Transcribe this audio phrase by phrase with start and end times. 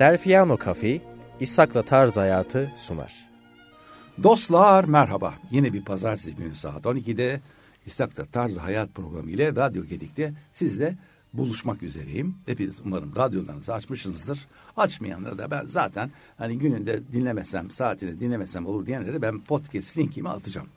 [0.00, 1.00] Delfiano Cafe,
[1.40, 3.28] İshak'la Tarz Hayatı sunar.
[4.22, 5.34] Dostlar merhaba.
[5.50, 7.40] Yine bir pazartesi günü saat 12'de
[7.86, 10.98] İshak'la Tarz Hayat programı ile Radyo Gedik'te sizle
[11.32, 12.34] buluşmak üzereyim.
[12.46, 14.46] Hepiniz umarım radyolarınızı açmışsınızdır.
[14.76, 20.68] Açmayanlara da ben zaten hani gününde dinlemesem, saatini dinlemesem olur diyenlere ben podcast linkimi atacağım.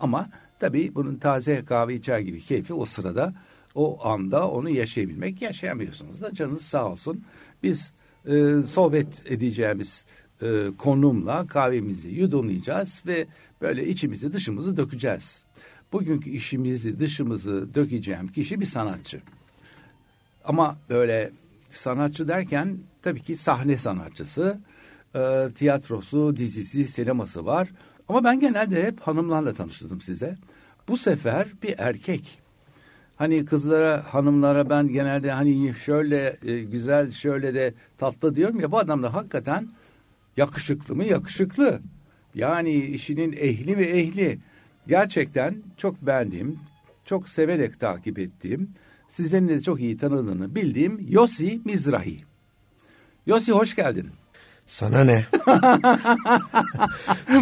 [0.00, 3.34] Ama tabii bunun taze kahve içer gibi keyfi o sırada
[3.74, 5.42] o anda onu yaşayabilmek.
[5.42, 7.24] Yaşayamıyorsunuz da canınız sağ olsun.
[7.62, 7.92] Biz
[8.28, 10.06] e, sohbet edeceğimiz
[10.42, 10.46] e,
[10.78, 13.26] konumla kahvemizi yudumlayacağız ve
[13.60, 15.44] böyle içimizi dışımızı dökeceğiz.
[15.92, 19.20] Bugünkü işimizi dışımızı dökeceğim kişi bir sanatçı.
[20.44, 21.30] Ama böyle
[21.70, 24.60] sanatçı derken tabii ki sahne sanatçısı,
[25.14, 27.68] e, tiyatrosu, dizisi, sineması var.
[28.08, 30.36] Ama ben genelde hep hanımlarla tanıştırdım size.
[30.88, 32.38] Bu sefer bir erkek.
[33.18, 38.78] Hani kızlara, hanımlara ben genelde hani şöyle e, güzel, şöyle de tatlı diyorum ya bu
[38.78, 39.68] adam da hakikaten
[40.36, 41.04] yakışıklı mı?
[41.04, 41.80] Yakışıklı.
[42.34, 44.38] Yani işinin ehli mi ehli.
[44.88, 46.58] Gerçekten çok beğendiğim,
[47.04, 48.68] çok severek takip ettiğim,
[49.08, 52.24] sizlerin de çok iyi tanıdığını bildiğim Yossi Mizrahi.
[53.26, 54.08] Yossi hoş geldin.
[54.68, 55.24] Sana ne?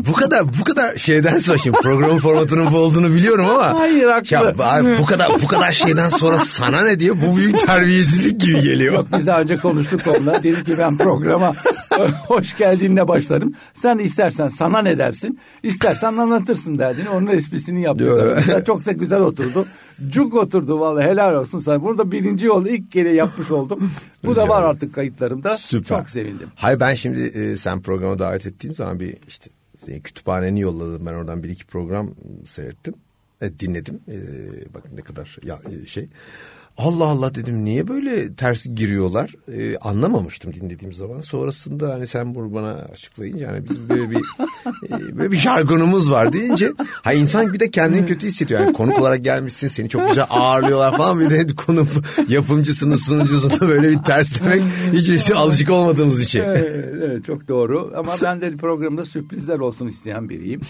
[0.09, 3.81] bu kadar bu kadar şeyden sonra şimdi programın formatının bu olduğunu biliyorum ama.
[3.81, 4.37] Hayır haklı.
[4.37, 7.17] Ya bu kadar bu kadar şeyden sonra sana ne diyor?
[7.27, 8.95] Bu büyük terbiyesizlik gibi geliyor.
[8.95, 10.43] Yok biz daha önce konuştuk onunla.
[10.43, 11.53] Dedim ki ben programa
[12.27, 13.55] hoş geldinle başlarım.
[13.75, 15.39] Sen istersen sana ne dersin?
[15.63, 17.07] İstersen anlatırsın derdin.
[17.07, 18.37] Onun esprisini yaptım.
[18.67, 19.67] Çok da güzel oturdu.
[20.11, 21.83] Cuk oturdu vallahi helal olsun sana.
[21.83, 22.69] Bunu da birinci oldu.
[22.69, 23.91] ilk kere yapmış oldum.
[24.25, 25.59] Bu da var artık kayıtlarımda.
[25.59, 25.99] Süper.
[25.99, 26.49] Çok sevindim.
[26.55, 31.07] Hayır ben şimdi e, sen programa davet ettiğin zaman bir işte senin kütüphaneni yolladım.
[31.07, 32.11] Ben oradan bir iki program
[32.45, 32.95] seyrettim.
[33.41, 34.01] E, dinledim.
[34.09, 34.17] E,
[34.75, 36.09] bakın ne kadar ya, e, şey.
[36.79, 39.35] Allah Allah dedim niye böyle ters giriyorlar?
[39.53, 41.21] Ee, anlamamıştım dinlediğim zaman.
[41.21, 44.17] Sonrasında hani sen bunu bana açıklayınca hani bizim böyle bir
[44.91, 46.73] e, böyle bir jargonumuz var deyince
[47.03, 48.61] ha insan bir de kendini kötü hissediyor.
[48.61, 51.21] Yani konuk olarak gelmişsin seni çok güzel ağırlıyorlar falan.
[51.21, 51.87] Bir de konu
[52.29, 56.43] yapımcısını sunucusunu böyle bir terslemek hiç alışık olmadığımız bir şey.
[56.43, 57.93] Evet, evet çok doğru.
[57.97, 60.61] Ama ben de programda sürprizler olsun isteyen biriyim.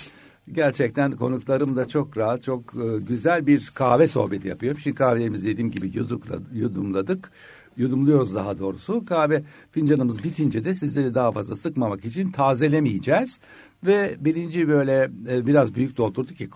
[0.53, 4.81] Gerçekten konuklarım da çok rahat, çok e, güzel bir kahve sohbeti yapıyorum.
[4.81, 7.31] Şimdi kahvelerimizi dediğim gibi yudukla, yudumladık.
[7.77, 9.05] Yudumluyoruz daha doğrusu.
[9.05, 9.43] Kahve
[9.73, 13.39] fincanımız bitince de sizleri daha fazla sıkmamak için tazelemeyeceğiz.
[13.87, 16.49] Ve birinci böyle e, biraz büyük doldurduk ki.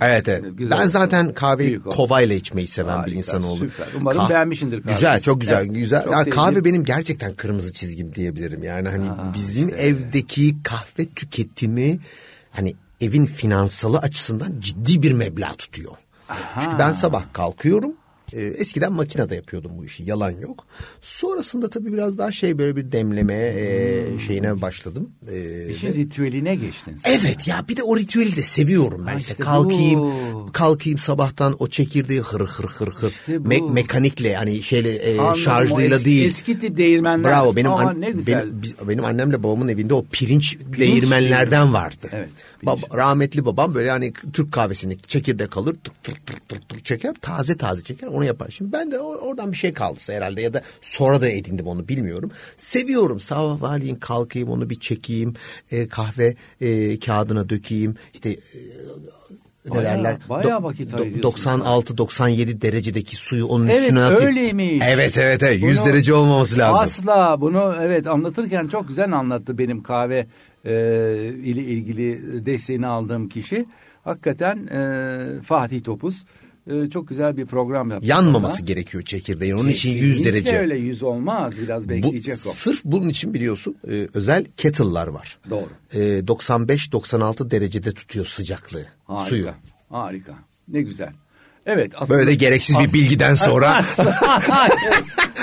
[0.00, 0.44] Evet evet.
[0.70, 3.70] ben zaten kahveyi kovayla içmeyi seven Harika, bir insan oldum.
[3.70, 3.86] Süper.
[4.00, 4.94] Umarım Kah- beğenmişsindir kahveyi.
[4.94, 5.64] Güzel çok güzel.
[5.66, 6.04] Evet, güzel.
[6.04, 8.62] Çok ya, kahve benim gerçekten kırmızı çizgim diyebilirim.
[8.62, 9.82] Yani hani Aa, bizim işte.
[9.82, 11.98] evdeki kahve tüketimi
[12.50, 15.92] hani evin finansalı açısından ciddi bir meblağ tutuyor.
[16.28, 16.60] Aha.
[16.60, 17.92] Çünkü ben sabah kalkıyorum.
[18.32, 20.66] E, eskiden makinede yapıyordum bu işi yalan yok.
[21.02, 25.10] Sonrasında tabii biraz daha şey böyle bir demleme e, şeyine başladım.
[25.32, 25.94] E, İşin ve...
[25.94, 26.96] ritüeline geçtin.
[27.04, 27.18] Sen.
[27.20, 30.50] Evet ya bir de o ritüeli de seviyorum ben ha, işte, işte kalkayım bu.
[30.52, 35.40] kalkayım sabahtan o çekirdeği hır hır hır hır işte Me- mekanikle yani şeyle e, Anladım,
[35.40, 36.26] şarjlıyla eski, değil.
[36.26, 37.32] Eski tip değirmenler.
[37.32, 38.44] Bravo benim Aa, an, ne güzel.
[38.44, 42.08] Benim, benim annemle babamın evinde o pirinç, pirinç değirmenlerden vardı.
[42.12, 42.28] Evet.
[42.62, 47.14] Baba, rahmetli babam böyle hani Türk kahvesini çekirdek alır tık tık tık tık tık çeker
[47.20, 48.48] taze taze çeker onu yapar.
[48.50, 52.30] Şimdi ben de oradan bir şey kaldı herhalde ya da sonra da edindim onu bilmiyorum.
[52.56, 55.34] Seviyorum sabahleyin kalkayım onu bir çekeyim
[55.70, 58.38] e, kahve e, kağıdına dökeyim işte e,
[59.70, 60.18] ne derler?
[60.28, 61.60] Bayağı vakit ayırıyorsun.
[61.60, 64.22] 96-97 derecedeki suyu onun evet, üstüne atayım.
[64.22, 64.84] Evet öyleymiş.
[64.88, 66.84] Evet evet evet 100 bunu, derece olmaması lazım.
[66.84, 70.26] Asla bunu evet anlatırken çok güzel anlattı benim kahve
[70.64, 70.72] e,
[71.44, 73.66] ile ilgili desteğini aldığım kişi.
[74.04, 76.24] Hakikaten e, Fatih Topuz
[76.70, 78.06] e, çok güzel bir program yaptı.
[78.06, 78.66] Yanmaması ona.
[78.66, 79.54] gerekiyor çekirdeğin.
[79.54, 80.58] Onun Kesinlikle için 100 derece.
[80.58, 81.52] öyle 100 olmaz.
[81.62, 82.52] Biraz bekleyecek Bu, o.
[82.52, 85.38] Sırf bunun için biliyorsun e, özel kettle'lar var.
[85.50, 85.68] Doğru.
[85.92, 89.48] E, 95-96 derecede tutuyor sıcaklığı harika, suyu.
[89.90, 90.32] Harika.
[90.68, 91.12] Ne güzel.
[91.66, 91.92] Evet.
[91.96, 93.82] Aslında, Böyle gereksiz aslında, bir bilgiden sonra.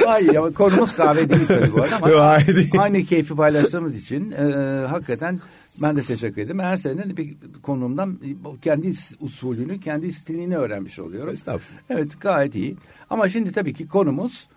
[0.06, 2.38] Hayır ama konumuz kahve değil tabii bu arada ama
[2.84, 4.44] aynı keyfi paylaştığımız için e,
[4.88, 5.40] hakikaten
[5.82, 6.60] ben de teşekkür ederim.
[6.60, 8.20] Her sene bir konuğumdan
[8.62, 11.34] kendi usulünü, kendi stilini öğrenmiş oluyorum.
[11.34, 11.82] Estağfurullah.
[11.90, 12.76] Evet gayet iyi.
[13.10, 14.48] Ama şimdi tabii ki konumuz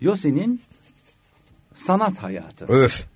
[0.00, 0.60] Yosin'in
[1.74, 2.64] sanat hayatı.
[2.64, 3.06] Öf.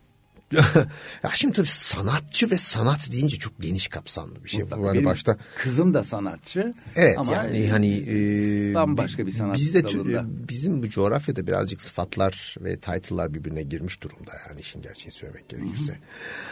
[1.23, 4.71] Ya şimdi tabii sanatçı ve sanat deyince çok geniş kapsamlı bir şey.
[4.71, 6.75] Bu hani başta kızım da sanatçı.
[6.97, 10.25] Evet ama yani hani e, bambaşka bir sanat bizde dalında.
[10.49, 15.93] bizim bu coğrafyada birazcık sıfatlar ve title'lar birbirine girmiş durumda yani işin gerçeğini söylemek gerekirse.
[15.93, 16.01] Hı-hı.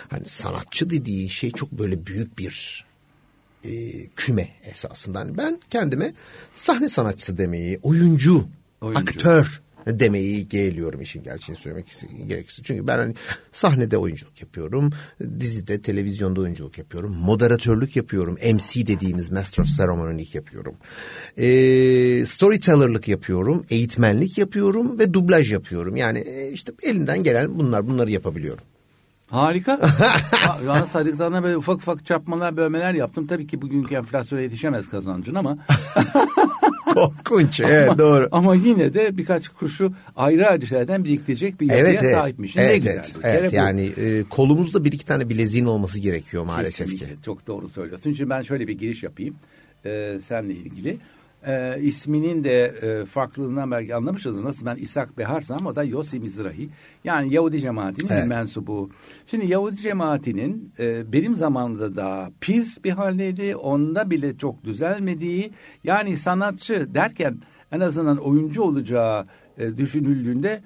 [0.09, 2.85] Hani sanatçı dediği şey çok böyle büyük bir
[3.65, 5.19] e, küme esasında.
[5.19, 6.15] Yani ben kendime
[6.55, 8.49] sahne sanatçısı demeyi, oyuncu,
[8.81, 9.01] oyuncu.
[9.01, 11.93] aktör demeyi geliyorum işin gerçeğini söylemek
[12.27, 12.63] gerekirse.
[12.63, 13.15] Çünkü ben hani
[13.53, 14.91] sahnede oyunculuk yapıyorum,
[15.41, 20.75] dizide, televizyonda oyunculuk yapıyorum, moderatörlük yapıyorum, MC dediğimiz Master of Ceremony'lik yapıyorum.
[21.37, 25.97] Ee, storyteller'lık yapıyorum, eğitmenlik yapıyorum ve dublaj yapıyorum.
[25.97, 28.65] Yani e, işte elinden gelen bunlar bunları yapabiliyorum.
[29.31, 29.81] Harika.
[30.67, 33.27] Bana saydıklarına böyle ufak ufak çarpmalar, bölmeler yaptım.
[33.27, 35.59] Tabii ki bugünkü enflasyona yetişemez kazancın ama.
[36.95, 37.61] Korkunç.
[37.61, 38.29] Evet ama, doğru.
[38.33, 42.15] Ama yine de birkaç kuruşu ayrı ayrı şeylerden biriktirecek bir yapıya evet, evet.
[42.15, 42.61] sahipmişsin.
[42.61, 43.05] Evet, ne güzel.
[43.23, 43.53] evet, evet.
[43.53, 47.17] yani e, kolumuzda bir iki tane bileziğin olması gerekiyor maalesef Kesinlikle.
[47.17, 47.23] ki.
[47.23, 48.13] Çok doğru söylüyorsun.
[48.13, 49.37] Şimdi ben şöyle bir giriş yapayım.
[49.85, 50.97] E, senle ilgili.
[51.47, 54.43] E, isminin de e, farklılığından belki anlamışsınız.
[54.43, 56.69] Nasıl ben İshak Beharsam o da Yossi Mizrahi.
[57.05, 58.27] Yani Yahudi cemaatinin Evet.
[58.27, 58.91] mensubu.
[59.27, 63.57] Şimdi Yahudi cemaatinin e, benim zamanımda da pir bir haldeydi.
[63.57, 65.51] Onda bile çok düzelmediği.
[65.85, 67.37] Yani sanatçı derken
[67.73, 69.27] en azından oyuncu olacağı
[69.59, 70.61] e, düşünüldüğünde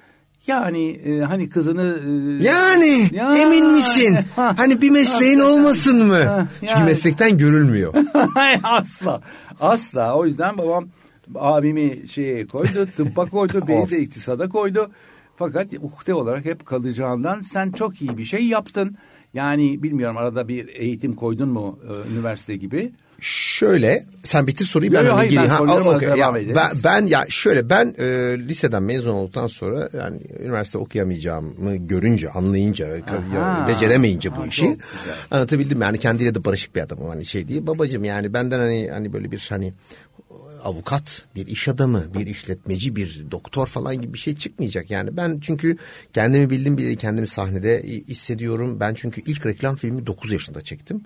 [0.46, 1.98] yani e, hani kızını
[2.40, 3.36] e, Yani Ya.
[3.36, 4.18] emin misin?
[4.36, 4.54] Ha.
[4.56, 6.14] hani bir mesleğin olmasın mı?
[6.24, 6.84] Ha, Çünkü yani.
[6.84, 7.94] meslekten görülmüyor.
[8.62, 9.20] asla.
[9.60, 10.14] Asla.
[10.16, 10.88] O yüzden babam
[11.34, 14.90] abimi şeye koydu, tıbba koydu, beni de iktisada koydu.
[15.36, 18.96] Fakat uhde olarak hep kalacağından sen çok iyi bir şey yaptın.
[19.34, 22.92] Yani bilmiyorum arada bir eğitim koydun mu e, üniversite gibi.
[23.26, 25.50] Şöyle sen bitir soruyu Yo, ben yo, hayır, gireyim.
[25.50, 25.68] ben Ha,
[26.00, 26.56] devam Ya, ederiz.
[26.56, 28.04] ben, ben ya şöyle ben e,
[28.38, 33.68] liseden mezun olduktan sonra yani üniversite okuyamayacağımı görünce anlayınca Aha.
[33.68, 34.76] beceremeyince bu Ha, işi
[35.30, 39.12] anlatabildim yani kendiyle de barışık bir adamım hani şey diye babacığım yani benden hani hani
[39.12, 39.72] böyle bir hani
[40.64, 44.90] avukat, bir iş adamı, bir işletmeci, bir doktor falan gibi bir şey çıkmayacak.
[44.90, 45.76] Yani ben çünkü
[46.12, 48.80] kendimi bildim bile kendimi sahnede hissediyorum.
[48.80, 51.04] Ben çünkü ilk reklam filmi 9 yaşında çektim.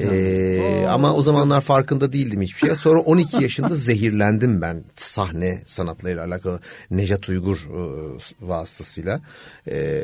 [0.00, 2.76] Ee, ama o zamanlar farkında değildim hiçbir şey.
[2.76, 9.20] Sonra 12 yaşında zehirlendim ben sahne sanatlarıyla alakalı Necat Uygur e, vasıtasıyla.
[9.68, 10.02] Ee,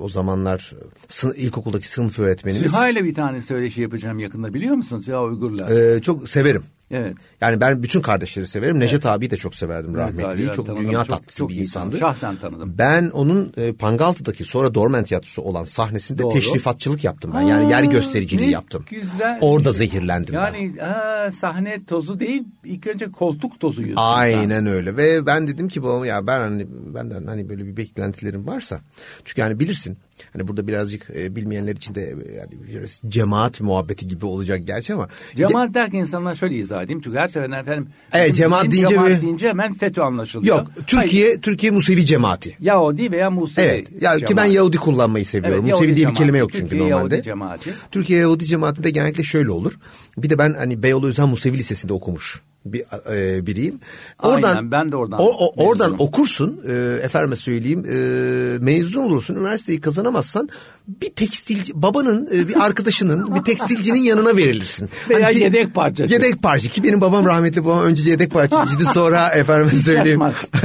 [0.00, 0.74] o zamanlar
[1.08, 2.72] sın, ilkokuldaki sınıf öğretmenimiz.
[2.72, 5.04] Süha ile bir tane söyleşi yapacağım yakında biliyor musunuz?
[5.04, 5.74] Süha Uygur'la.
[5.74, 6.64] Ee, çok severim.
[6.90, 7.16] Evet.
[7.40, 8.80] Yani ben bütün kardeşleri severim.
[8.80, 10.48] Necdet abiyi de çok severdim rahmetliyi.
[10.48, 10.84] abi, çok tanıdım.
[10.84, 11.98] dünya Çok- tatlısı çok bir insandı.
[11.98, 12.74] Şahsen tanıdım.
[12.78, 16.32] Ben onun e, Pangaltı'daki sonra Dormen Tiyatrosu olan sahnesinde Doğru.
[16.32, 17.40] teşrifatçılık yaptım ben.
[17.40, 18.84] Yani yer Aa, göstericiliği ne yaptım.
[18.90, 19.38] Güzel.
[19.40, 20.54] Orada zehirlendim ben.
[20.54, 23.94] Yani sahne tozu değil ilk önce koltuk tozu yuttum.
[23.96, 28.46] Aynen öyle ve ben dedim ki babama ya ben hani benden hani böyle bir beklentilerim
[28.46, 28.80] varsa
[29.24, 29.98] çünkü hani bilirsin
[30.32, 34.94] hani burada birazcık e, bilmeyenler için de e, yani biraz cemaat muhabbeti gibi olacak gerçi
[34.94, 37.00] ama Cemaat derken insanlar şöyle izah edeyim.
[37.00, 37.88] Çünkü her seferinde efendim.
[38.12, 40.56] Evet, bizim cemaat bizim deyince cemaat bir- deyince hemen FETÖ anlaşılıyor.
[40.56, 42.50] yok Türkiye Türkiye Musevi cemaati.
[42.50, 43.88] Hayır, Yahudi veya Musevi Evet.
[44.00, 44.44] Ya ki ben.
[44.44, 45.54] Yahudi kullanmayı seviyorum.
[45.64, 46.40] Evet, Musevi Yahudi diye bir kelime cemaati.
[46.40, 47.14] yok çünkü Türkiye normalde.
[47.14, 47.70] Yahudi cemaati.
[47.90, 49.72] Türkiye Yahudi cemaatinde genellikle şöyle olur.
[50.18, 53.80] Bir de ben hani Beyoğlu Özel Musevi Lisesi'nde okumuş bir e, biriyim.
[54.22, 56.08] Oradan Aynen, ben de oradan O, o- oradan mezunum.
[56.08, 56.60] okursun.
[56.68, 57.84] E, efendime söyleyeyim.
[57.88, 59.34] E, mezun olursun.
[59.34, 60.48] Üniversiteyi kazanamazsan
[60.88, 64.88] bir tekstilci babanın e, bir arkadaşının bir tekstilcinin yanına verilirsin.
[65.10, 66.14] Veya Hani yedek parçacı.
[66.14, 70.22] Yedek parça ki benim babam rahmetli babam önce yedek parçacıydı sonra efendime söyleyeyim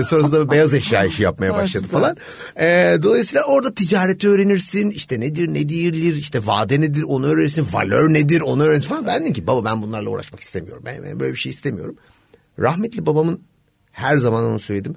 [0.00, 2.16] e, sonrasında beyaz eşya işi yapmaya başladı falan.
[2.60, 4.90] E, dolayısıyla orada ticareti öğrenirsin.
[4.90, 7.66] İşte nedir ne değildir işte vade nedir onu öğrenirsin.
[7.72, 9.06] Valör nedir onu öğrenirsin falan.
[9.06, 10.82] Ben dedim ki baba ben bunlarla uğraşmak istemiyorum.
[10.86, 11.96] Ben, ben böyle bir şey istemiyorum.
[12.58, 13.40] Rahmetli babamın
[13.92, 14.94] her zaman onu söyledim.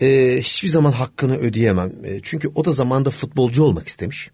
[0.00, 1.92] E, hiçbir zaman hakkını ödeyemem.
[2.04, 4.30] E, çünkü o da zamanda futbolcu olmak istemiş.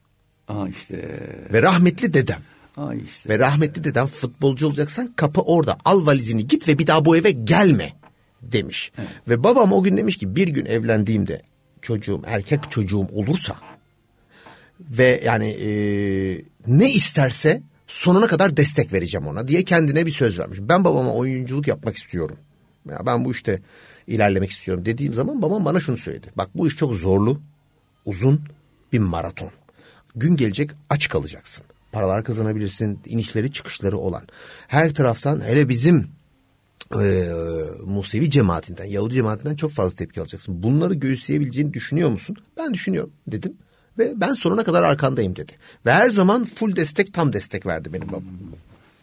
[0.48, 1.20] Aa işte.
[1.52, 2.40] Ve rahmetli dedem.
[2.76, 3.28] Aa işte.
[3.28, 5.78] Ve rahmetli dedem futbolcu olacaksan kapı orada.
[5.84, 7.92] Al valizini git ve bir daha bu eve gelme
[8.42, 8.92] demiş.
[9.28, 11.42] Ve babam o gün demiş ki bir gün evlendiğimde
[11.82, 13.56] çocuğum erkek çocuğum olursa
[14.80, 15.70] ve yani e,
[16.66, 20.58] ne isterse sonuna kadar destek vereceğim ona diye kendine bir söz vermiş.
[20.62, 22.36] Ben babama oyunculuk yapmak istiyorum.
[22.90, 23.60] Ya ben bu işte
[24.06, 26.26] ilerlemek istiyorum dediğim zaman babam bana şunu söyledi.
[26.36, 27.40] Bak bu iş çok zorlu,
[28.04, 28.40] uzun
[28.92, 29.50] bir maraton.
[30.16, 31.64] Gün gelecek aç kalacaksın.
[31.92, 34.22] Paralar kazanabilirsin, inişleri çıkışları olan.
[34.68, 36.08] Her taraftan hele bizim
[37.00, 37.28] e,
[37.84, 40.62] Musevi cemaatinden, Yahudi cemaatinden çok fazla tepki alacaksın.
[40.62, 42.36] Bunları göğüsleyebileceğini düşünüyor musun?
[42.58, 43.52] Ben düşünüyorum dedim.
[43.98, 45.52] Ve ben sonuna kadar arkandayım dedi.
[45.86, 48.22] Ve her zaman full destek, tam destek verdi benim babam.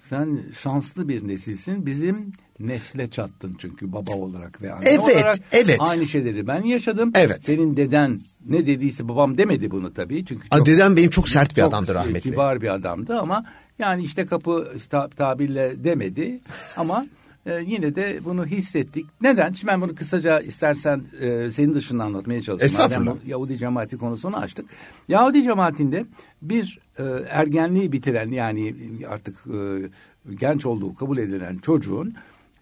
[0.03, 1.85] Sen şanslı bir nesilsin.
[1.85, 5.37] Bizim nesle çattın çünkü baba olarak ve anne Evet, olarak.
[5.51, 5.77] evet.
[5.79, 7.11] Aynı şeyleri ben yaşadım.
[7.15, 7.39] Evet.
[7.43, 10.25] Senin deden ne dediyse babam demedi bunu tabii.
[10.25, 12.31] Çünkü çok, dedem benim çok sert bir çok adamdı rahmetli.
[12.31, 13.43] Kibar bir adamdı ama
[13.79, 16.39] yani işte kapı ta- tabirle demedi
[16.77, 17.05] ama
[17.45, 19.05] e, yine de bunu hissettik.
[19.21, 19.53] Neden?
[19.53, 22.73] Şimdi ben bunu kısaca istersen e, senin dışında anlatmaya çalışayım.
[22.73, 23.13] Estağfurullah.
[23.13, 24.65] Madem Yahudi cemaati konusunu açtık.
[25.07, 26.05] Yahudi cemaatinde
[26.41, 28.75] bir e, ergenliği bitiren yani
[29.09, 29.89] artık e,
[30.35, 32.15] genç olduğu kabul edilen çocuğun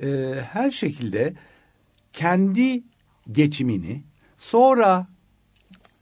[0.03, 1.33] e, her şekilde
[2.13, 2.83] kendi
[3.31, 4.03] geçimini
[4.37, 5.07] sonra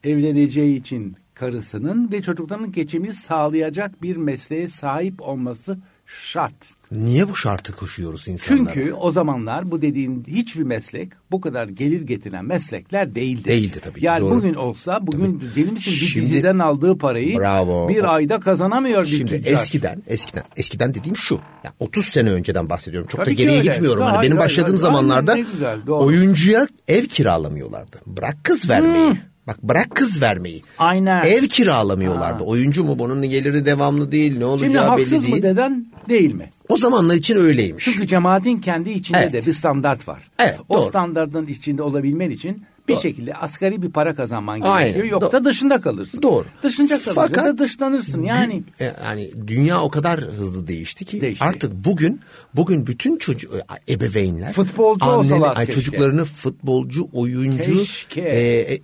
[0.04, 5.78] evleneceği için karısının ve çocuklarının geçimini sağlayacak bir mesleğe sahip olması
[6.24, 6.54] şart.
[6.92, 8.74] Niye bu şartı koşuyoruz insanlara?
[8.74, 13.46] Çünkü o zamanlar bu dediğin hiçbir meslek bu kadar gelir getiren meslekler değildi.
[13.50, 14.36] Değildi tabii ki, Yani doğru.
[14.36, 17.90] bugün olsa bugün deli misin bir Şimdi- diziden aldığı parayı Bravo.
[17.90, 19.52] bir ayda kazanamıyor bir Şimdi tüccar.
[19.52, 21.40] eskiden eskiden eskiden dediğim şu.
[21.64, 23.08] Yani 30 sene önceden bahsediyorum.
[23.08, 23.72] Çok da Tabii ki geriye öyle.
[23.72, 24.02] gitmiyorum.
[24.02, 24.82] Hayır, Hani benim hayır, başladığım hayır.
[24.82, 26.06] zamanlarda güzel, doğru.
[26.06, 27.98] oyuncuya ev kiralamıyorlardı.
[28.08, 29.14] Bırak kız vermeyi.
[29.52, 30.62] Bak bırak kız vermeyi.
[30.78, 31.24] Aynen.
[31.24, 32.44] Ev kiralamıyorlardı.
[32.44, 34.32] Oyuncu mu bunun geliri devamlı değil.
[34.32, 35.44] Ne Şimdi olacağı belli haksız mı değil.
[35.44, 36.50] deden değil mi?
[36.70, 37.86] O zamanlar için öyleymiş.
[37.86, 39.34] Çünkü cemaatin kendi içinde Evet.
[39.34, 40.24] de bir standart var.
[40.40, 40.86] Evet, o doğru.
[40.86, 44.78] standartın içinde olabilmen için bir şekilde asgari bir para kazanman gerekiyor.
[44.78, 45.46] Aynen, Yoksa doğru.
[45.46, 46.22] dışında kalırsın.
[46.22, 46.46] Doğru.
[46.64, 48.24] Dışında kalırsın Fakat- da dışlanırsın.
[48.24, 51.46] Yani Dü- e, yani dünya o kadar hızlı değişti ki Değişti.
[51.46, 52.20] artık bugün
[52.56, 55.82] bugün bütün çocuk e, ebeveynler Futbolcu anneler- olsalar ay, keşke.
[55.82, 58.22] çocuklarını futbolcu, oyuncu Keşke.
[58.22, 58.80] e, e,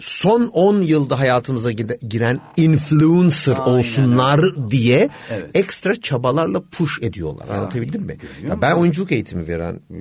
[0.00, 1.70] son 10 yılda hayatımıza
[2.08, 4.40] giren influencer Aynen olsunlar
[4.70, 5.46] diye Evet.
[5.54, 7.48] ekstra çabalarla push ediyorlar.
[7.48, 8.16] Anlatabildim mi?
[8.48, 10.00] Ya ben oyunculuk eğitimi veren e,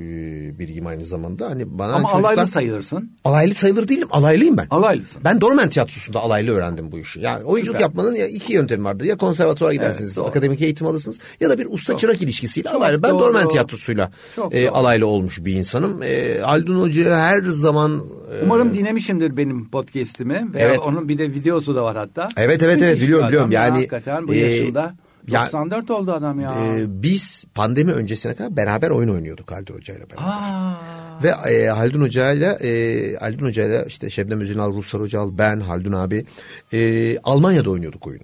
[0.59, 1.49] biriyim aynı zamanda.
[1.49, 3.11] Hani bana ama çocuklar alaylı sayılırsın.
[3.23, 4.07] Alaylı sayılır değilim.
[4.11, 4.67] Alaylıyım ben.
[4.69, 5.21] Alaylısın.
[5.23, 7.19] Ben Dormen Tiyatrosu'nda alaylı öğrendim bu işi.
[7.19, 7.81] Yani oyunculuk Süper.
[7.81, 9.05] yapmanın ya iki yöntemi vardır.
[9.05, 10.25] Ya konservatuara gidersiniz, doğru.
[10.25, 13.03] akademik eğitim alırsınız ya da bir usta çırak ilişkisiyle alaylı.
[13.03, 13.19] Ben doğru.
[13.19, 14.75] Dormen Tiyatrosu'yla Çok e, doğru.
[14.75, 16.03] alaylı olmuş bir insanım.
[16.03, 18.03] E, Haldun Hoca'ya her zaman
[18.41, 20.53] e, Umarım dinlemişimdir benim podcast'imi.
[20.53, 20.79] Veya Evet.
[20.79, 22.29] onun bir de videosu da var hatta.
[22.37, 23.51] Evet, evet, evet, biliyorum, biliyorum.
[23.51, 24.95] ya, Yani, Hakikaten bu e, yaşında.
[25.27, 26.53] ya- 94 oldu adam ya.
[26.65, 30.23] e, biz pandemi öncesine kadar beraber oyun oynuyorduk Haldun Hoca'yla beraber.
[30.27, 30.77] Aa,
[31.23, 36.25] Ve e, Haldun Hoca'yla e, Haldun Hoca'yla işte Şebnem Özünal, Ruhsar Hocal, ben, Haldun abi
[36.73, 38.23] e, Almanya'da oynuyorduk oyunu.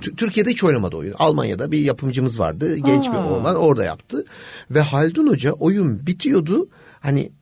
[0.00, 1.14] T- Türkiye'de hiç oynamadı oyunu.
[1.18, 2.76] Almanya'da bir yapımcımız vardı.
[2.76, 4.24] Genç bir oğlan orada yaptı.
[4.70, 6.68] Ve Haldun Hoca oyun bitiyordu.
[7.00, 7.32] Hani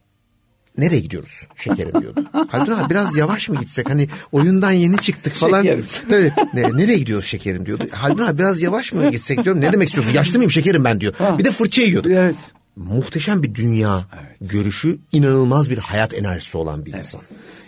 [0.78, 2.24] nereye gidiyoruz şekerim diyordu.
[2.48, 5.62] Haldun abi biraz yavaş mı gitsek hani oyundan yeni çıktık falan.
[5.62, 5.84] Şekerim.
[6.08, 7.84] Tabii ne, nereye gidiyoruz şekerim diyordu.
[7.92, 9.60] Haldun abi biraz yavaş mı gitsek diyorum.
[9.60, 11.14] Ne demek istiyorsun yaşlı mıyım şekerim ben diyor.
[11.38, 12.34] Bir de fırça yiyordu evet.
[12.76, 14.06] muhteşem bir dünya
[14.40, 17.20] görüşü, inanılmaz bir hayat enerjisi olan bir insan.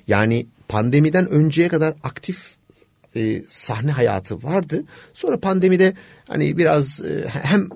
[0.07, 2.55] Yani pandemiden önceye kadar aktif
[3.17, 4.85] e, sahne hayatı vardı.
[5.15, 5.95] Sonra pandemide
[6.29, 7.69] hani biraz e, hem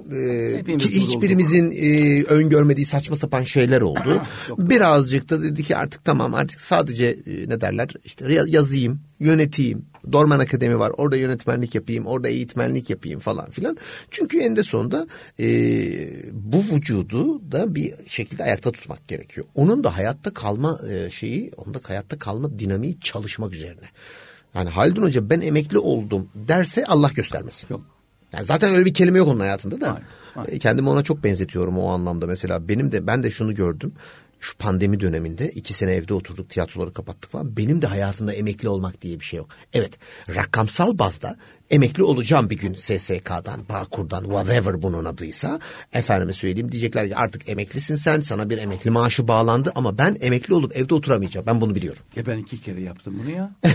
[0.69, 4.23] e, ki hiçbirimizin e, öngörmediği saçma sapan şeyler oldu.
[4.59, 9.87] Birazcık da dedi ki artık tamam artık sadece e, ne derler işte ya- yazayım, yöneteyim.
[10.13, 10.93] Dorman Akademi var.
[10.97, 13.77] Orada yönetmenlik yapayım, orada eğitmenlik yapayım falan filan.
[14.11, 15.07] Çünkü eninde sonunda
[15.41, 15.47] e,
[16.33, 19.47] bu vücudu da bir şekilde ayakta tutmak gerekiyor.
[19.55, 23.85] Onun da hayatta kalma e, şeyi, onun da hayatta kalma dinamiği çalışmak üzerine.
[24.55, 27.67] Yani Haldun Hoca ben emekli oldum derse Allah göstermesin.
[27.71, 27.81] Yok.
[28.33, 29.93] Yani zaten öyle bir kelime yok onun hayatında da.
[29.93, 30.49] Hayır, hayır.
[30.53, 32.27] E, Kendimi ona çok benzetiyorum o anlamda.
[32.27, 33.93] Mesela benim de ben de şunu gördüm.
[34.41, 37.57] Şu pandemi döneminde iki sene evde oturduk tiyatroları kapattık falan.
[37.57, 39.49] Benim de hayatımda emekli olmak diye bir şey yok.
[39.73, 39.99] Evet
[40.35, 41.37] rakamsal bazda
[41.71, 45.61] emekli olacağım bir gün SSK'dan, Bağkur'dan, whatever bunun adıysa.
[45.93, 50.55] Efendime söyleyeyim diyecekler ki artık emeklisin sen sana bir emekli maaşı bağlandı ama ben emekli
[50.55, 51.47] olup evde oturamayacağım.
[51.47, 52.03] Ben bunu biliyorum.
[52.17, 53.51] Ya ben iki kere yaptım bunu ya.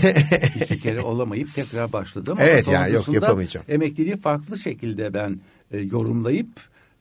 [0.60, 2.38] iki kere olamayıp tekrar başladım.
[2.40, 3.66] Evet Ama ya, yok, yapamayacağım.
[3.68, 5.40] Emekliliği farklı şekilde ben
[5.70, 6.48] e, yorumlayıp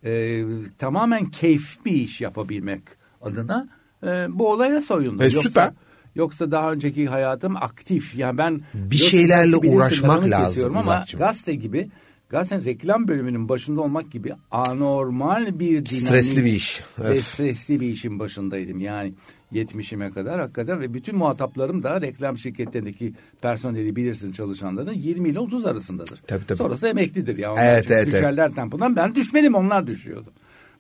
[0.05, 0.43] e,
[0.77, 2.82] tamamen keyif bir iş yapabilmek
[3.24, 3.68] adına
[4.03, 5.22] e, bu olaya soyundum.
[5.22, 5.72] E, süper.
[6.15, 8.15] Yoksa daha önceki hayatım aktif.
[8.15, 11.20] Yani ben Bir şeylerle uğraşmak lazım Ama İzak'cığım.
[11.20, 11.89] gazete gibi
[12.30, 15.88] gazetenin reklam bölümünün başında olmak gibi anormal bir dinamik.
[15.89, 16.82] Stresli bir iş.
[17.00, 18.80] Ve stresli bir işin başındaydım.
[18.80, 19.13] Yani
[19.53, 25.65] 70'ime kadar hakikaten ve bütün muhataplarım da reklam şirketlerindeki personeli bilirsin çalışanların 20 ile 30
[25.65, 26.20] arasındadır.
[26.27, 26.58] Tabii, tabii.
[26.58, 27.53] Sonrası emeklidir ya.
[27.53, 28.13] Onlar Evet, evet, evet.
[28.13, 28.96] düşerler tempodan.
[28.96, 30.32] Ben düşmedim onlar düşüyordu.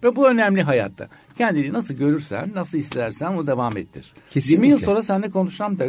[0.03, 1.07] Ve bu önemli hayatta.
[1.37, 4.13] Kendini nasıl görürsen, nasıl istersen onu devam ettir.
[4.29, 4.65] Kesinlikle.
[4.65, 5.85] 20 yıl sonra seninle konuşacağım da.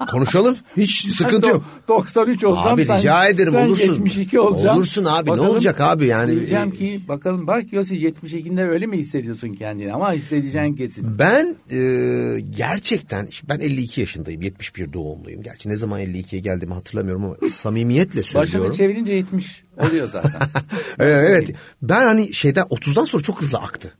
[0.10, 0.56] Konuşalım.
[0.76, 1.64] Hiç sıkıntı yok.
[1.88, 2.74] do- 93 olacağım.
[2.74, 3.92] Abi sen- rica ederim sen olursun.
[3.94, 4.76] 72 olacağım.
[4.76, 6.36] Olursun abi ne olacak abi yani.
[6.36, 11.18] Diyeceğim ki bakalım bak Yossi 72'inde öyle mi hissediyorsun kendini ama hissedeceğin kesin.
[11.18, 15.42] Ben e, gerçekten ben 52 yaşındayım 71 doğumluyum.
[15.42, 18.76] Gerçi ne zaman 52'ye geldiğimi hatırlamıyorum ama samimiyetle Başını söylüyorum.
[18.76, 20.40] çevirince 70 oluyor zaten.
[20.98, 21.56] Evet, evet.
[21.82, 23.92] Ben hani şeyden 30'dan sonra çok hızlı aktı.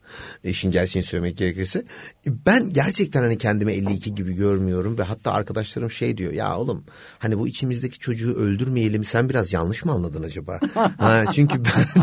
[0.44, 1.84] İşin gerçeğini söylemek gerekirse.
[2.26, 6.32] Ben gerçekten hani kendimi 52 gibi görmüyorum ve hatta arkadaşlarım şey diyor.
[6.32, 6.84] Ya oğlum
[7.18, 10.60] hani bu içimizdeki çocuğu öldürmeyelim sen biraz yanlış mı anladın acaba?
[10.98, 12.02] ha, çünkü ben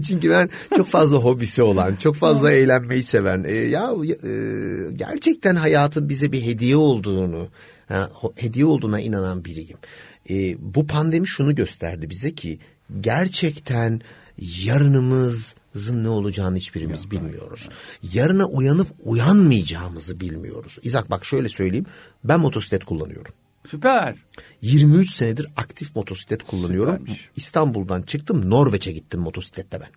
[0.08, 3.44] çünkü ben çok fazla hobisi olan, çok fazla eğlenmeyi seven.
[3.44, 3.90] E, ya
[4.24, 4.32] e,
[4.92, 7.48] gerçekten hayatın bize bir hediye olduğunu,
[7.88, 9.78] ha, hediye olduğuna inanan biriyim.
[10.30, 12.58] E, bu pandemi şunu gösterdi bize ki
[13.00, 14.00] gerçekten
[14.38, 15.54] yarınımız
[15.90, 17.68] ne olacağını hiçbirimiz bilmiyoruz.
[18.12, 20.78] Yarına uyanıp uyanmayacağımızı bilmiyoruz.
[20.82, 21.86] İzak bak şöyle söyleyeyim.
[22.24, 23.34] Ben motosiklet kullanıyorum.
[23.66, 24.16] Süper.
[24.62, 26.98] 23 senedir aktif motosiklet kullanıyorum.
[26.98, 27.30] Süpermiş.
[27.36, 29.88] İstanbul'dan çıktım Norveç'e gittim motosikletle ben.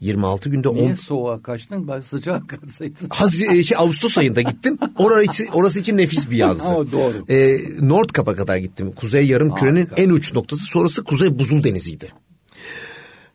[0.00, 1.88] 26 günde Niye 10 soğuğa kaçtın?
[1.88, 3.06] Bak sıcak kaçsaydın.
[3.10, 4.78] Hazi, şey, Ağustos ayında gittim.
[4.98, 6.62] Orası, orası için nefis bir yazdı.
[6.66, 7.24] Ama doğru.
[7.28, 8.92] Ee, Nordkap'a kadar gittim.
[8.92, 10.62] Kuzey yarım kürenin en uç noktası.
[10.64, 12.12] Sonrası Kuzey Buzul Denizi'ydi.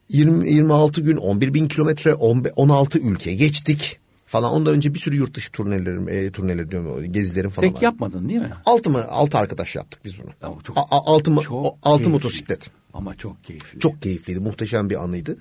[0.09, 4.51] 20, 26 gün 11 bin kilometre 15 16 ülke geçtik falan.
[4.51, 7.81] Ondan önce bir sürü yurt dışı turnelerim, e, turneleri diyorum gezilerim falan Tek var.
[7.81, 8.49] yapmadın değil mi?
[8.65, 9.05] Altı mı?
[9.09, 10.29] Altı arkadaş yaptık biz bunu.
[10.41, 11.41] Ama çok- A- altı, mı-
[11.83, 12.09] altı keyifli.
[12.11, 12.69] motosiklet.
[12.93, 13.79] Ama çok keyifli.
[13.79, 14.39] Çok keyifliydi.
[14.39, 15.37] Muhteşem bir anıydı.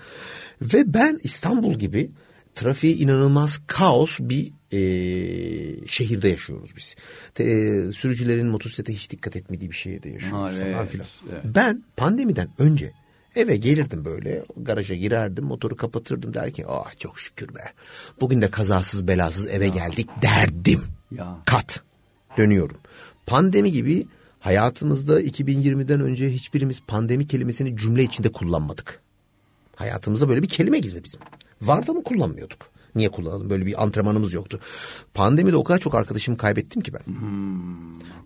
[0.62, 2.11] Ve ben İstanbul gibi
[2.55, 6.97] trafiği inanılmaz kaos bir e, şehirde yaşıyoruz biz.
[7.35, 11.07] Te- e, sürücülerin motosiklete hiç dikkat etmediği bir şehirde yaşıyoruz evet, falan filan.
[11.33, 11.43] evet.
[11.45, 12.93] Ben pandemiden önce
[13.37, 17.73] eve gelirdim böyle garaja girerdim motoru kapatırdım derken ah çok şükür be.
[18.21, 20.83] Bugün de kazasız belasız eve geldik derdim.
[21.11, 21.38] Ya.
[21.47, 21.81] Kat
[22.38, 22.76] dönüyorum.
[23.26, 24.07] Pandemi gibi
[24.40, 29.00] hayatımızda 2020'den önce hiçbirimiz pandemi kelimesini cümle içinde kullanmadık.
[29.80, 31.20] Hayatımıza böyle bir kelime girdi bizim.
[31.62, 32.58] Var da mı kullanmıyorduk?
[32.94, 33.50] Niye kullanalım?
[33.50, 34.60] Böyle bir antrenmanımız yoktu.
[35.14, 37.02] Pandemide o kadar çok arkadaşımı kaybettim ki ben.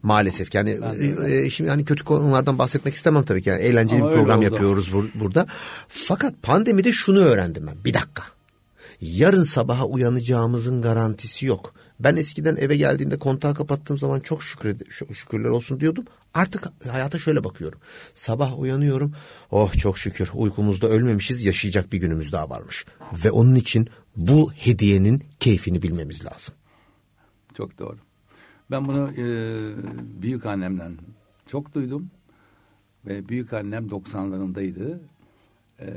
[0.03, 3.49] Maalesef yani e, e, şimdi hani kötü konulardan bahsetmek istemem tabii ki.
[3.49, 4.45] Yani eğlenceli Ama bir program oldu.
[4.45, 5.47] yapıyoruz bur- burada.
[5.89, 7.85] Fakat pandemide şunu öğrendim ben.
[7.85, 8.23] Bir dakika.
[9.01, 11.75] Yarın sabaha uyanacağımızın garantisi yok.
[12.01, 14.77] Ben eskiden eve geldiğimde kontağı kapattığım zaman çok şükür,
[15.15, 16.05] şükürler olsun diyordum.
[16.35, 17.79] Artık hayata şöyle bakıyorum.
[18.15, 19.13] Sabah uyanıyorum.
[19.51, 22.87] Oh çok şükür uykumuzda ölmemişiz yaşayacak bir günümüz daha varmış.
[23.25, 26.55] Ve onun için bu hediyenin keyfini bilmemiz lazım.
[27.57, 27.99] Çok doğru.
[28.71, 29.25] Ben bunu e,
[30.23, 30.99] büyük annemden
[31.47, 32.11] çok duydum.
[33.07, 34.99] Ve büyük annem 90'larındaydı.
[35.85, 35.91] E,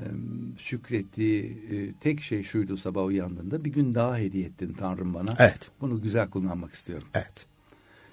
[0.58, 3.66] şükrettiği e, tek şey şuydu sabah uyandığında.
[3.66, 5.34] Bir gün daha hediye ettin Tanrım bana.
[5.40, 5.72] Evet.
[5.82, 7.08] Bunu güzel kullanmak istiyorum.
[7.14, 7.46] Evet.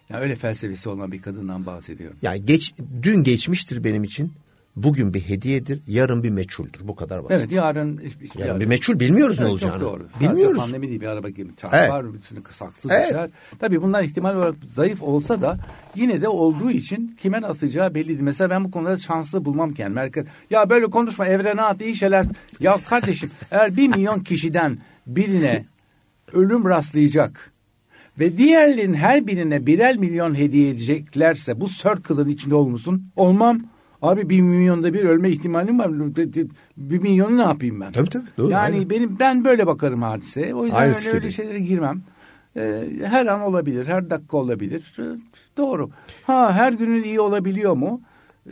[0.09, 2.17] Yani öyle felsefesi olan bir kadından bahsediyorum.
[2.23, 4.33] Yani geç, dün geçmiştir benim için.
[4.77, 5.81] Bugün bir hediyedir.
[5.87, 6.81] Yarın bir meçhuldür.
[6.89, 7.37] Bu kadar basit.
[7.39, 8.03] Evet yarın...
[8.39, 9.73] Yarın bir meçhul bilmiyoruz ne Evet, olacağını.
[9.73, 10.07] Çok doğru.
[10.13, 10.59] Sadece Bilmiyoruz.
[10.59, 12.45] pandemi değil bir araba gibi çarpar, Evet.
[12.53, 13.09] saksı Evet.
[13.09, 13.31] düşer.
[13.59, 15.59] Tabii bunlar ihtimal olarak zayıf olsa da
[15.95, 18.21] yine de olduğu için kime nasacağı belli değil.
[18.21, 20.01] Mesela ben bu konuda şanslı bulmam kendimi.
[20.01, 22.27] Herkes, ya böyle konuşma evrene at iyi şeyler.
[22.61, 25.65] Ya kardeşim eğer bir milyon kişiden birine
[26.33, 27.53] ölüm rastlayacak
[28.19, 33.11] ve diğerlerin her birine birer milyon hediye edeceklerse bu circle'ın içinde olmuşsun.
[33.17, 33.74] Olmam.
[34.05, 35.91] Abi bir milyonda bir ölme ihtimalim var.
[36.77, 37.93] Bir milyonu ne yapayım ben?
[37.93, 38.91] Tabii, tabii, doğru, yani aynen.
[38.91, 40.55] benim ben böyle bakarım hadiseye.
[40.55, 42.03] O yüzden Aynı öyle, öyle şeylere girmem.
[42.57, 44.95] Ee, her an olabilir, her dakika olabilir.
[44.99, 45.03] Ee,
[45.57, 45.91] Doğru.
[46.25, 48.01] Ha her günün iyi olabiliyor mu?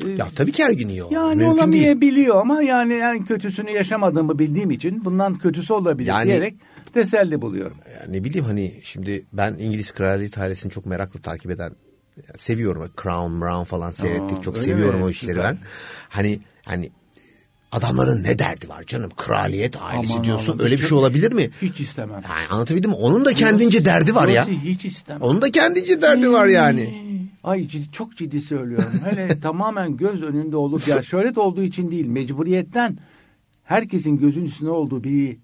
[0.04, 1.12] Ee, Ya tabii ki her gün iyi olur.
[1.12, 1.52] yani Mümkün değil.
[1.58, 6.54] olamayabiliyor ama yani en kötüsünü yaşamadığımı bildiğim için bundan kötüsü olabilir Yani- diyerek
[6.92, 7.76] teselli buluyorum.
[7.94, 11.72] Ya ne bileyim hani şimdi ben İngiliz kraliyet ailesini çok meraklı takip eden
[12.36, 12.90] seviyorum.
[13.02, 14.38] Crown, Brown falan seyrettik.
[14.38, 15.04] Aa, çok seviyorum mi?
[15.04, 15.50] o işleri Süper.
[15.50, 15.58] ben.
[16.08, 16.90] Hani hani
[17.72, 19.10] adamların ne derdi var canım?
[19.16, 20.52] Kraliyet ailesi Aman diyorsun.
[20.52, 21.50] Allah'ım, Öyle bir şey olabilir mi?
[21.62, 22.22] Hiç istemem.
[22.30, 22.96] Yani anlatabildim mi?
[22.96, 24.48] Onun da kendince derdi var ya.
[24.48, 25.22] Hiç istemem.
[25.22, 27.12] Onun da kendince derdi var yani.
[27.44, 28.92] Ay ciddi, çok ciddi söylüyorum.
[29.04, 32.98] Hele tamamen göz önünde olup ya şöhret olduğu için değil mecburiyetten
[33.64, 35.38] herkesin gözün üstüne olduğu biri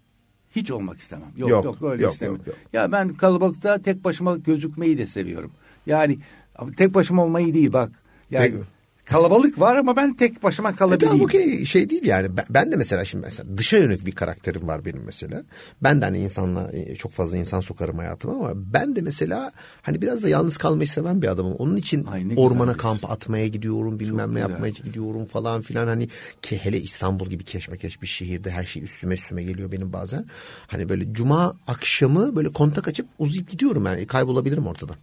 [0.56, 1.28] hiç olmak istemem.
[1.36, 2.34] Yok yok, Yok, böyle yok, istemem.
[2.34, 2.56] yok, yok.
[2.72, 5.50] Ya ben kalabalıkta tek başıma gözükmeyi de seviyorum.
[5.86, 6.18] Yani
[6.58, 7.90] ama tek başıma olmayı değil bak.
[8.30, 8.62] Yani Tek-
[9.04, 11.12] kalabalık var ama ben tek başıma E kalabileyim.
[11.12, 12.36] tamam okey şey değil yani.
[12.36, 15.42] Ben, ben de mesela şimdi mesela dışa yönelik bir karakterim var benim mesela.
[15.82, 20.02] Ben de hani insanla e, çok fazla insan sokarım hayatıma ama ben de mesela hani
[20.02, 21.52] biraz da yalnız kalmayı seven bir adamım.
[21.54, 24.50] Onun için Ay, ormana bir- kamp atmaya gidiyorum bilmem ne güzel.
[24.50, 26.08] yapmaya gidiyorum falan filan hani
[26.42, 30.24] ki hele İstanbul gibi keşmekeş bir şehirde her şey üstüme üstüme geliyor benim bazen.
[30.66, 34.96] Hani böyle cuma akşamı böyle kontak açıp uzayıp gidiyorum yani kaybolabilirim ortadan.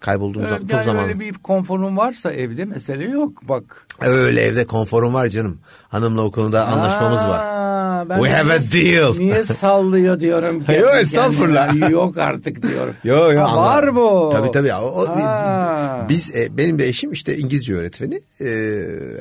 [0.00, 1.04] Kaybolduğum Öyle- zaman çok yani zaman.
[1.04, 3.48] öyle bir konforun varsa evde mesele yok.
[3.48, 3.86] Bak.
[4.00, 5.58] Öyle evde konforum var canım.
[5.88, 7.40] Hanımla o konuda anlaşmamız var.
[7.44, 9.14] Aa, ben We have a deal.
[9.18, 10.64] Niye sallıyor diyorum.
[10.64, 11.00] kendi Yo, kendine.
[11.02, 11.90] estağfurullah.
[11.90, 12.94] Yok artık diyorum.
[13.04, 13.40] Yo yo.
[13.42, 14.28] Ha, var bu.
[14.32, 14.74] Tabii tabii.
[14.74, 16.06] O, o- Ha.
[16.08, 18.20] biz e, benim de eşim işte İngilizce öğretmeni.
[18.40, 18.46] E,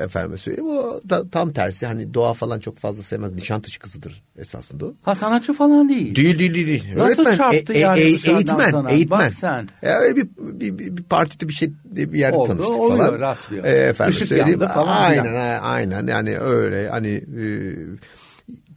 [0.03, 0.69] efendime söyleyeyim.
[0.69, 3.31] O da, tam tersi hani doğa falan çok fazla sevmez.
[3.31, 4.93] Nişantaşı kızıdır esasında o.
[5.03, 6.15] Ha sanatçı falan değil.
[6.15, 6.83] Değil değil değil.
[6.95, 7.37] Nasıl Öğretmen.
[7.37, 8.69] çarptı yani dışarıdan eğitmen.
[8.71, 8.89] sana?
[8.91, 9.19] Eğitmen.
[9.19, 9.69] Bak sen.
[9.81, 13.19] Ya öyle bir, bir, bir, bir partide bir şey bir yerde Oldu, tanıştık oluyor, falan.
[13.19, 13.65] rastlıyor.
[13.65, 14.59] E, efendim Işık söyleyeyim.
[14.59, 17.09] falan aynen ha, aynen yani öyle hani
[17.41, 17.45] e,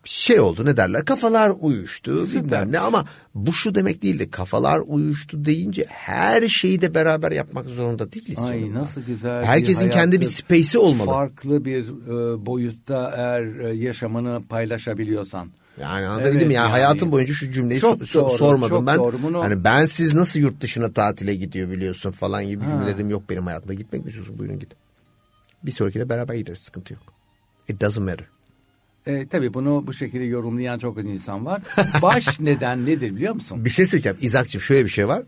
[0.04, 2.42] şey oldu ne derler kafalar uyuştu Süper.
[2.44, 7.66] bilmem ne ama bu şu demek değildi kafalar uyuştu deyince her şeyi de beraber yapmak
[7.66, 8.74] zorunda değiliz Ay canım.
[8.74, 9.44] nasıl güzel.
[9.44, 11.06] Herkesin bir kendi bir space'i olmalı.
[11.10, 15.48] Farklı bir e, boyutta eğer e, yaşamını paylaşabiliyorsan.
[15.80, 16.54] Yani anlatabildim Evet, mi?
[16.54, 18.98] Yani, hayatım boyunca şu cümleyi Çok so- doğru, sormadım çok ben.
[18.98, 19.16] doğru.
[19.22, 23.46] Bunu- Hani ben siz nasıl yurt dışına tatile gidiyor biliyorsun falan gibi cümlelerim yok benim
[23.46, 23.74] hayatıma.
[23.74, 24.38] Gitmek mi istiyorsun?
[24.38, 24.76] Buyurun gidin.
[25.62, 26.58] Bir sonrakine beraber gideriz.
[26.58, 27.02] Sıkıntı yok.
[27.68, 28.26] It doesn't matter.
[29.06, 31.62] E, tabii bunu bu şekilde yorumlayan çok az insan var.
[32.02, 33.64] Baş neden nedir biliyor musun?
[33.64, 34.18] Bir şey söyleyeceğim.
[34.20, 35.22] İzak'cığım şöyle bir şey var.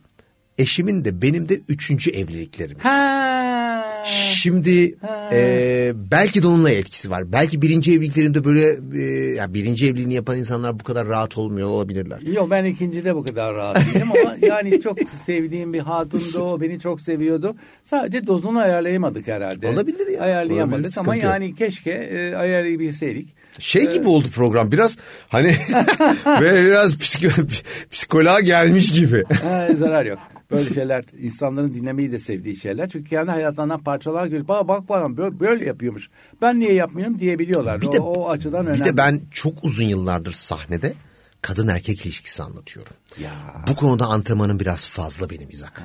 [0.59, 2.85] Eşimin de benim de üçüncü evliliklerimiz.
[2.85, 4.03] Ha.
[4.43, 4.95] Şimdi
[5.33, 7.33] e, belki de onunla etkisi var.
[7.33, 9.03] Belki birinci evliliklerinde böyle e,
[9.35, 12.21] yani birinci evliliğini yapan insanlar bu kadar rahat olmuyor olabilirler.
[12.21, 16.81] Yok ben ikincide bu kadar rahat değilim ama yani çok sevdiğim bir hatundu o beni
[16.81, 17.55] çok seviyordu.
[17.85, 19.69] Sadece dozunu ayarlayamadık herhalde.
[19.69, 20.21] Olabilir ya.
[20.21, 23.29] Ayarlayamadık Olabilir, ama yani keşke e, ayarlayabilseydik.
[23.61, 24.97] Şey gibi oldu program biraz
[25.29, 25.55] hani
[26.41, 27.43] böyle biraz psiko,
[27.91, 29.25] psikoloğa gelmiş gibi.
[29.41, 30.19] Ha, zarar yok.
[30.53, 32.89] Böyle şeyler insanların dinlemeyi de sevdiği şeyler.
[32.89, 36.09] Çünkü kendi hayatlarından parçalar görüp bak bak bana böyle, böyle yapıyormuş.
[36.43, 37.81] Ben niye yapmıyorum diyebiliyorlar.
[37.81, 38.81] Bir o, de, o açıdan önemli.
[38.81, 40.95] bir de ben çok uzun yıllardır sahnede
[41.43, 42.93] kadın erkek ilişkisi anlatıyorum.
[43.21, 43.31] Ya.
[43.69, 45.83] Bu konuda antrenmanım biraz fazla benim İzak.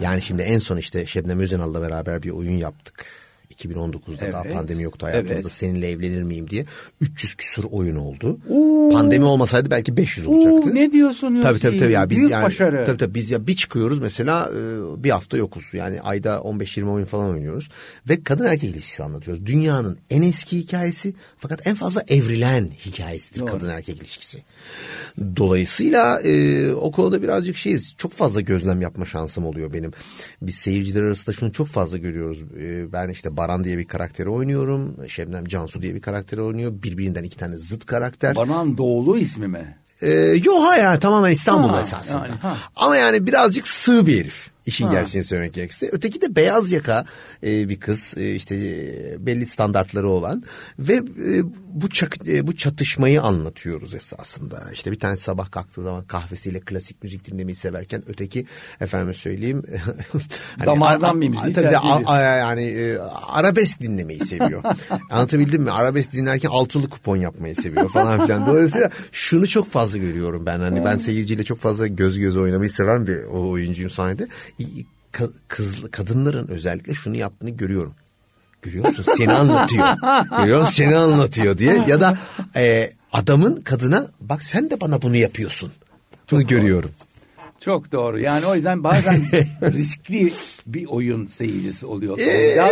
[0.00, 3.06] Yani şimdi en son işte Şebnem Özenal'la beraber bir oyun yaptık.
[3.58, 4.54] 2019'da daha Evet.
[4.54, 5.52] pandemi yoktu hayatımızda Evet.
[5.52, 6.66] seninle evlenir miyim diye
[7.00, 8.38] 300 küsur oyun oldu.
[8.92, 10.70] Pandemi olmaksaydı belki 500 olacaktı.
[10.70, 11.42] Oo, ne diyorsun Yossi?
[11.42, 12.84] Tabii tabii tabii ya biz Büyük yani başarı.
[12.84, 15.64] tabii tabii biz ya bir çıkıyoruz mesela e, bir hafta yokuz.
[15.72, 17.68] Yani ayda 15-20 oyun falan oynuyoruz
[18.08, 19.46] ve kadın erkek ilişkisi anlatıyoruz.
[19.46, 23.50] Dünyanın en eski hikayesi fakat en fazla evrilen hikayesidir Doğru.
[23.52, 24.42] kadın erkek ilişkisi.
[25.36, 27.94] Dolayısıyla e, o konuda birazcık şeyiz.
[27.98, 29.90] Çok fazla gözlem yapma şansım oluyor benim.
[30.42, 32.42] Biz seyirciler arasında şunu çok fazla görüyoruz.
[32.60, 34.96] E, ben işte Baran diye bir karakteri oynuyorum.
[35.08, 36.72] Şebnem Cansu diye bir karakteri oynuyor.
[36.82, 38.36] Birbirinden iki tane zıt karakter.
[38.36, 39.78] Banan Doğulu ismi mi?
[40.02, 40.10] Ee,
[40.44, 42.26] yok hayır tamamen İstanbul Ha, esasında.
[42.26, 42.56] yani, ha.
[42.76, 44.50] Ama yani birazcık sığ bir herif.
[44.66, 44.92] İşin Ha.
[44.92, 45.88] gerçeğini söylemek gerekirse.
[45.92, 47.04] Öteki de beyaz yaka
[47.42, 50.42] e, bir kız e, işte e, belli standartları olan
[50.78, 54.64] ve e, bu çak- e, bu çatışmayı anlatıyoruz esasında.
[54.72, 58.46] İşte bir tanesi sabah kalktığı zaman kahvesiyle klasik müzik dinlemeyi severken öteki
[58.80, 59.62] efendime söyleyeyim
[60.58, 64.62] hani Damardan bir müziği tabii, a- a- yani e, arabesk dinlemeyi seviyor.
[65.10, 65.70] Anlatabildim mi?
[65.70, 68.46] Arabesk dinlerken altılı kupon yapmayı seviyor falan filan.
[68.46, 70.58] Dolayısıyla şunu çok fazla görüyorum ben.
[70.58, 74.28] Hani ben seyirciyle çok fazla göz göze oynamayı seven bir oyuncuyum sahnede.
[75.48, 77.94] Kız, kadınların özellikle şunu yaptığını görüyorum.
[78.62, 79.04] Görüyor musun?
[79.16, 79.86] Seni anlatıyor.
[80.38, 80.72] Görüyor musun?
[80.72, 81.84] Seni anlatıyor diye.
[81.88, 82.18] Ya da
[82.56, 85.72] e, adamın kadına bak sen de bana bunu yapıyorsun.
[86.30, 86.90] Bunu görüyorum.
[87.60, 88.18] Çok doğru.
[88.18, 89.14] Yani o yüzden bazen
[89.62, 90.32] riskli
[90.66, 92.18] bir oyun seyircisi oluyor.
[92.18, 92.22] Ee,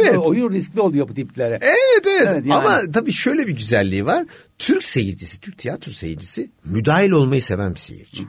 [0.00, 0.18] evet.
[0.18, 1.58] oyun riskli oluyor bu tiplere.
[1.62, 2.54] Evet evet, Evet, yani.
[2.54, 4.26] ama tabii şöyle bir güzelliği var.
[4.58, 8.22] Türk seyircisi, Türk tiyatro seyircisi müdahil olmayı seven bir seyirci.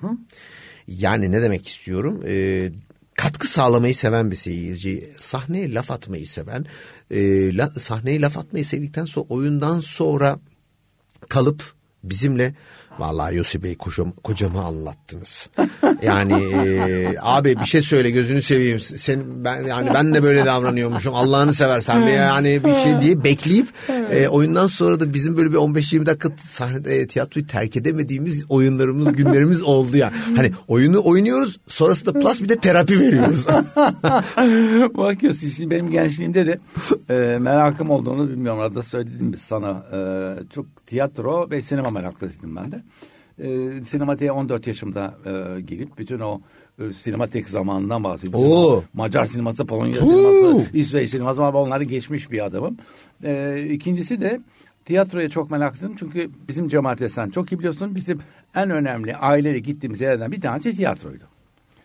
[0.88, 2.24] Yani ne demek istiyorum?
[2.28, 2.72] Ee,
[3.15, 6.65] katkı sağlamayı seven bir seyirci, sahneye laf atmayı seven,
[7.12, 10.39] e, la, sahneye laf atmayı sevdikten sonra oyundan sonra
[11.30, 11.73] kalıp
[12.04, 12.56] bizimle
[12.99, 15.49] vallahi Yossi Bey kocam, kocamı anlattınız.
[16.01, 18.79] Yani e, abi bir şey söyle gözünü seveyim.
[18.79, 21.13] Sen ben yani ben de böyle davranıyormuşum.
[21.15, 23.67] Allah'ını seversen bir yani bir şey diye bekleyip
[24.12, 29.13] e, oyundan sonra da bizim böyle bir 15-20 dakika sahnede e, tiyatroyu terk edemediğimiz oyunlarımız,
[29.13, 30.12] günlerimiz oldu ya.
[30.36, 33.47] Hani oyunu oynuyoruz, sonrasında plus bir de terapi veriyoruz.
[34.97, 36.60] Bakıyorsun şimdi benim gençliğimde de
[37.10, 38.60] e, merakım olduğunu bilmiyorum.
[38.60, 39.86] Arada söyledim biz sana.
[39.93, 39.99] E,
[40.53, 42.84] çok tiyatro ve sinema meraklısıydım ben de.
[43.39, 46.41] E, sinematiğe 14 yaşımda e, girip bütün o
[46.80, 48.50] e, sinematik zamanından bahsediyorum.
[48.52, 48.84] Oo.
[48.93, 50.08] Macar sineması, Polonya Oo.
[50.08, 52.78] sineması, İsveç sineması ama onları geçmiş bir adamım.
[53.24, 54.39] E, ikincisi de
[54.86, 55.95] tiyatroya çok meraklıydım.
[56.00, 57.95] Çünkü bizim cemaate sen çok iyi biliyorsun.
[57.95, 58.19] Bizim
[58.56, 61.24] en önemli aileyle gittiğimiz yerlerden bir tanesi tiyatroydu.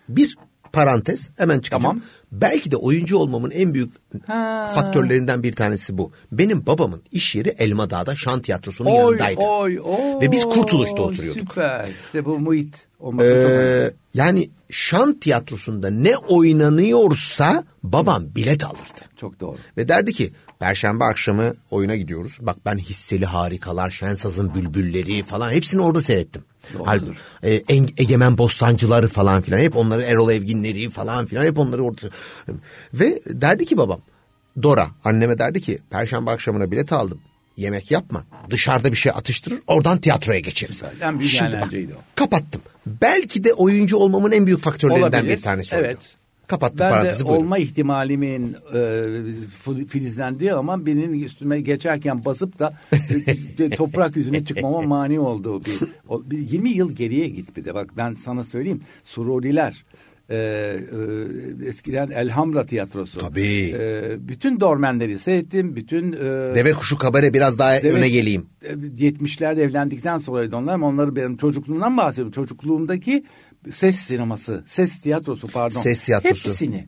[0.08, 0.36] Bir
[0.72, 1.82] parantez hemen çıkacağım.
[1.82, 2.02] Tamam.
[2.32, 3.90] Belki de oyuncu olmamın en büyük
[4.26, 4.72] Ha.
[4.74, 6.12] faktörlerinden bir tanesi bu.
[6.32, 9.40] Benim babamın iş yeri Elmadağ'da şan tiyatrosunun Oy, yanındaydı.
[9.40, 10.20] oy, oy.
[10.22, 11.48] Ve biz Kurtuluş'ta oturuyorduk.
[11.50, 11.88] Süper.
[12.06, 13.24] İşte bu muhit önemli.
[13.24, 19.00] Ee, yani şan tiyatrosunda ne oynanıyorsa babam bilet alırdı.
[19.20, 19.56] Çok doğru.
[19.76, 22.38] Ve derdi ki perşembe akşamı oyuna gidiyoruz.
[22.40, 26.42] Bak ben hisseli harikalar, Şensaz'ın bülbülleri falan hepsini orada seyrettim.
[26.84, 31.82] Halbuki e, En- Egemen Bostancıları falan filan hep onları Erol Evginleri falan filan hep onları
[31.82, 32.00] orada.
[32.94, 34.00] Ve derdi ki babam
[34.62, 37.20] Dora anneme derdi ki perşembe akşamına bilet aldım.
[37.56, 38.24] Yemek yapma.
[38.50, 39.59] Dışarıda bir şey atıştırır.
[39.66, 40.83] Oradan tiyatroya geçeriz.
[41.02, 42.00] En büyük Şimdi bak, o.
[42.14, 42.62] kapattım.
[42.87, 45.37] Belki de oyuncu olmamın en büyük faktörlerinden Olabilir.
[45.37, 45.76] bir tanesi.
[45.76, 46.16] Evet.
[46.46, 47.42] Kapattım Ben de parantezi buyurun.
[47.44, 48.76] olma ihtimalimin e,
[49.64, 52.72] fil- filizlendiği ama benim üstüme geçerken basıp da
[53.61, 55.64] e, toprak yüzüne çıkmama mani oldu.
[55.64, 55.78] Bir,
[56.09, 57.74] o- bir 20 yıl geriye git bir de.
[57.74, 58.80] Bak ben sana söyleyeyim.
[59.04, 59.85] Sururiler
[60.30, 63.18] e, e, eskiden Elhamra Tiyatrosu.
[63.20, 63.74] Tabii.
[63.78, 65.76] E, bütün dormenleri seyrettim.
[65.76, 66.18] Bütün e,
[66.54, 68.46] Deve kuşu kabare biraz daha Deve- öne geleyim.
[68.62, 72.32] e, 70'lerde evlendikten sonraydı onlar ama onları benim çocukluğumdan bahsediyorum.
[72.32, 73.24] Çocukluğumdaki
[73.70, 75.80] ses sineması, ses tiyatrosu pardon.
[75.80, 76.48] Ses tiyatrosu.
[76.48, 76.86] Hepsini.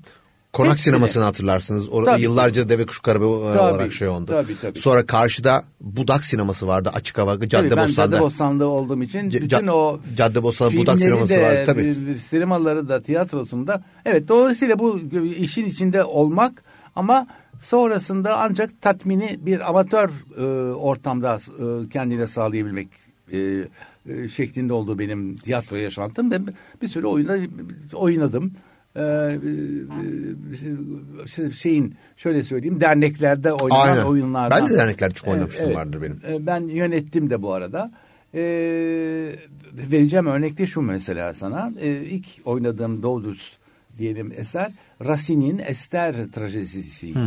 [0.52, 0.84] Konak Hepsini.
[0.84, 1.88] sinemasını hatırlarsınız.
[1.88, 2.22] Orada Tabii.
[2.22, 4.26] yıllarca Deve Kuşu Karabe olarak Tabii, şey oldu.
[4.26, 4.78] tabii, tabii.
[4.78, 6.90] Sonra karşıda Budak sineması vardı.
[6.94, 7.88] Açık hava Tabii Cadde ben
[8.20, 8.66] Bostan'da.
[8.68, 12.10] Olduğum için C- bütün o Caddebostan Budak filmleri sineması de, vardı tabii.
[12.10, 13.82] e, Sinemaları da tiyatrosunda.
[14.04, 15.00] Evet dolayısıyla bu
[15.38, 16.62] işin içinde olmak
[16.96, 17.26] ama
[17.60, 22.88] sonrasında ancak tatmini bir amatör e, ortamda e, kendine sağlayabilmek
[23.32, 23.38] e,
[24.08, 26.30] e, şeklinde oldu benim tiyatro yaşantım.
[26.30, 26.46] Ben
[26.82, 27.38] bir sürü oyunda
[27.94, 28.52] oynadım.
[28.96, 29.38] Ee, e,
[31.46, 34.04] e, şeyin şöyle söyleyeyim derneklerde oynanan Aynen.
[34.04, 34.60] oyunlardan.
[34.60, 35.76] Ben de derneklerde çok oynamıştım evet.
[35.76, 36.20] vardır benim.
[36.28, 37.92] E, Ben yönettim de bu arada.
[38.34, 38.42] E,
[39.72, 41.72] vereceğim örnek de şu mesela sana.
[41.80, 43.52] E, ilk oynadığım Doğdus
[43.98, 44.72] diyelim eser
[45.04, 47.18] Racine'in Ester trajedisiydi.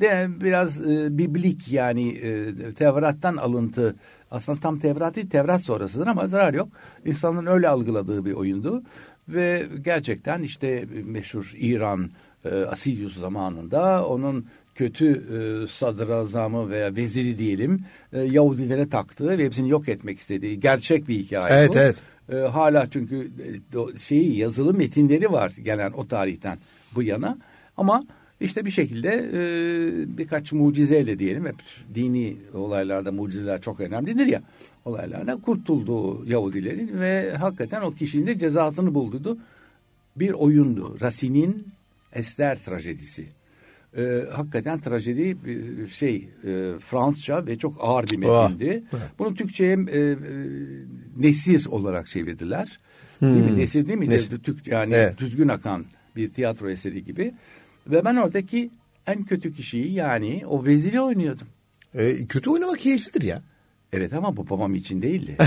[0.00, 3.96] De biraz e, biblik yani e, Tevrat'tan alıntı.
[4.30, 6.68] Aslında tam Tevrat değil Tevrat sonrasıdır ama zarar yok.
[7.04, 8.82] İnsanların öyle algıladığı bir oyundu.
[9.28, 12.10] Ve gerçekten işte meşhur İran
[12.44, 19.68] e, Asilius zamanında onun kötü e, sadrazamı veya veziri diyelim e, Yahudilere taktığı ve hepsini
[19.68, 21.78] yok etmek istediği gerçek bir hikaye Evet, bu.
[21.78, 22.02] evet.
[22.32, 23.30] E, hala çünkü
[23.94, 26.58] e, şeyi yazılı metinleri var gelen o tarihten
[26.94, 27.38] bu yana
[27.76, 28.02] ama
[28.40, 31.56] işte bir şekilde e, birkaç mucizeyle diyelim hep
[31.94, 34.42] dini olaylarda mucizeler çok önemlidir ya
[34.84, 39.38] olaylardan kurtuldu Yahudilerin ve hakikaten o kişinin de cezasını buldu.
[40.16, 40.96] Bir oyundu.
[41.00, 41.66] Racine'in
[42.12, 43.26] Ester trajedisi.
[43.96, 48.82] Ee, hakikaten trajedi bir şey e, Fransızca ve çok ağır bir metindi.
[49.18, 50.16] Bunu Türkçe'ye e, e,
[51.16, 52.80] nesir olarak çevirdiler.
[53.22, 53.58] Değil mi?
[53.58, 54.08] Nesir değil mi?
[54.10, 54.38] Nesir.
[54.38, 55.18] Türk yani Evet.
[55.18, 55.84] düzgün akan
[56.16, 57.34] bir tiyatro eseri gibi.
[57.86, 58.70] Ve ben oradaki
[59.06, 61.46] en kötü kişiyi yani o veziri oynuyordum.
[61.94, 63.42] E, kötü oynamak keyiflidir ya.
[63.92, 65.36] Evet ama bu babam için değildi.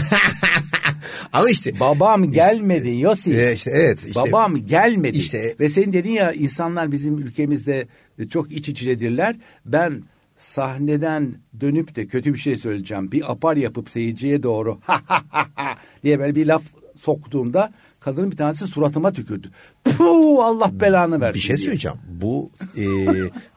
[1.33, 3.37] Ama işte babam gelmedi Yosi.
[3.37, 5.17] e, işte evet işte Babam gelmedi.
[5.17, 7.87] İşte- Ve senin dedin ya insanlar bizim ülkemizde
[8.29, 9.35] çok iç içedirler.
[9.65, 10.03] Ben
[10.37, 13.11] sahneden dönüp de kötü bir şey söyleyeceğim.
[13.11, 16.63] Bir apar yapıp seyirciye doğru ha ha ha ha diye böyle bir laf
[17.01, 19.49] soktuğumda kadının bir tanesi suratıma tükürdü.
[19.83, 21.65] Puh Allah belanı versin bir şey diye.
[21.65, 21.97] söyleyeceğim.
[22.09, 22.85] Bu e,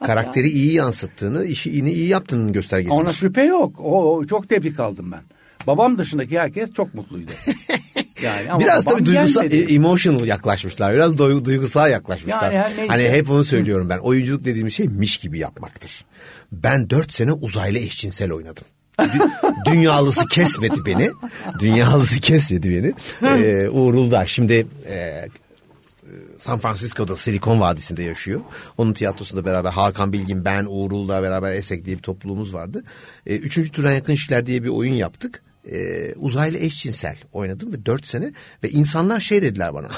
[0.05, 2.93] karakteri iyi yansıttığını, işi yine iyi yaptığının göstergesi.
[2.93, 3.79] Ona şüphe yok.
[3.79, 5.21] O, o çok tepki aldım ben.
[5.67, 7.31] Babam dışındaki herkes çok mutluydu.
[8.23, 9.73] Yani ama Biraz tabii duygusal, gelmedi.
[9.73, 10.93] e, emotional yaklaşmışlar.
[10.93, 12.51] Biraz duygusal yaklaşmışlar.
[12.51, 13.97] Yani her hani hep onu söylüyorum ben.
[13.97, 16.05] Oyunculuk dediğimiz şey miş gibi yapmaktır.
[16.51, 18.63] Ben dört sene uzaylı eşcinsel oynadım.
[19.05, 21.09] Dü- dünyalısı kesmedi beni.
[21.59, 22.93] Dünyalısı kesmedi beni.
[23.37, 25.27] Ee, Uğur Uludağ şimdi e,
[26.39, 28.41] San Francisco'da Silikon Vadisi'nde yaşıyor.
[28.77, 32.83] Onun tiyatrosunda beraber Hakan Bilgin, ben, Uğur Uludağ beraber Esek diye bir topluluğumuz vardı.
[33.27, 35.43] E, üçüncü türden yakın işler diye bir oyun yaptık.
[35.71, 38.33] E, uzaylı eşcinsel oynadım ve dört sene
[38.63, 39.89] ve insanlar şey dediler bana.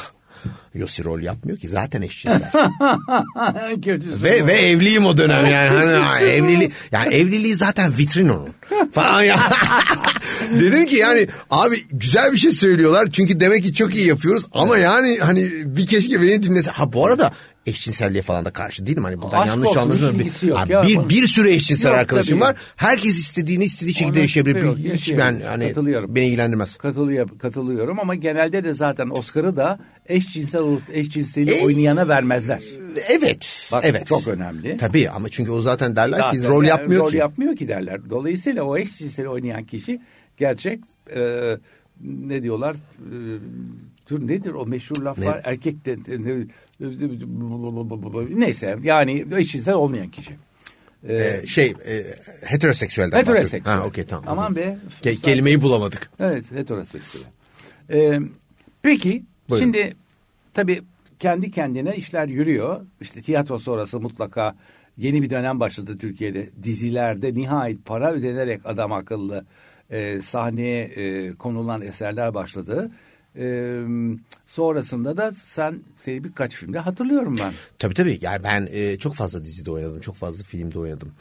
[0.75, 1.67] Yossi rol yapmıyor ki.
[1.67, 2.51] Zaten eşcinsel.
[4.23, 5.69] Ve ve evliyim o dönem yani.
[6.03, 8.49] Hani evliliği yani evliliği zaten vitrin onun.
[8.91, 9.39] Falan ya.
[10.60, 13.08] Dedim ki yani abi güzel bir şey söylüyorlar.
[13.12, 14.45] Çünkü demek ki çok iyi yapıyoruz.
[14.53, 16.71] Ama yani hani bir keşke beni dinlese.
[16.71, 17.32] Ha bu arada
[17.65, 20.84] eşcinselliğe falan da karşı değilim hani buradan Aşk yanlış yok Ha, ya.
[20.84, 22.56] bir bir sürü eşcinsel Yok, arkadaşım var.
[22.76, 24.62] Herkes istediğini istediği şekilde yaşayabilir.
[24.62, 25.73] yok, Hiç ben hani
[26.08, 26.76] beni ilgilendirmez.
[26.78, 32.63] Katılıyor, katılıyorum ama genelde de zaten Oscar'ı da eşcinsel eşcinseli E- oynayana vermezler.
[33.10, 33.67] Evet.
[33.71, 34.08] Bak, evet.
[34.08, 34.78] çok önemli.
[34.78, 37.17] Tabii ama çünkü o zaten derler ki Zaten rol yani yapmıyor rol ki.
[37.17, 38.10] yapmıyor ki derler.
[38.10, 40.02] Dolayısıyla o eşcinseli oynayan kişi
[40.38, 40.80] gerçek
[41.15, 41.58] e,
[42.02, 42.76] ne diyorlar?
[42.76, 43.15] E,
[44.09, 45.41] dur nedir o meşhur laf Ne?
[45.43, 45.97] Erkek de,
[48.39, 50.31] neyse yani eşcinsel olmayan kişi.
[51.07, 52.03] E, Ee, şey e,
[52.41, 53.61] heteroseksüelden Heteroseksüel.
[53.75, 54.23] Ha okey tamam.
[54.27, 54.77] Aman be.
[55.01, 56.11] Ke- kelimeyi bulamadık.
[56.19, 57.23] Evet heteroseksüel.
[57.89, 58.19] Ee,
[58.81, 59.65] peki Buyurun.
[59.65, 59.95] şimdi
[60.53, 60.81] tabii
[61.19, 62.81] kendi kendine işler yürüyor.
[63.01, 64.55] İşte tiyatro sonrası mutlaka
[64.97, 66.49] yeni bir dönem başladı Türkiye'de.
[66.63, 69.45] Dizilerde nihayet para ödenerek adam akıllı
[69.91, 72.91] e, sahneye e, konulan eserler başladı.
[73.37, 73.79] E,
[74.45, 77.53] sonrasında da sen seni birkaç filmde hatırlıyorum ben.
[77.79, 78.19] Tabii tabii.
[78.21, 79.99] Yani ben e, çok fazla dizide oynadım.
[79.99, 81.13] Çok fazla filmde oynadım.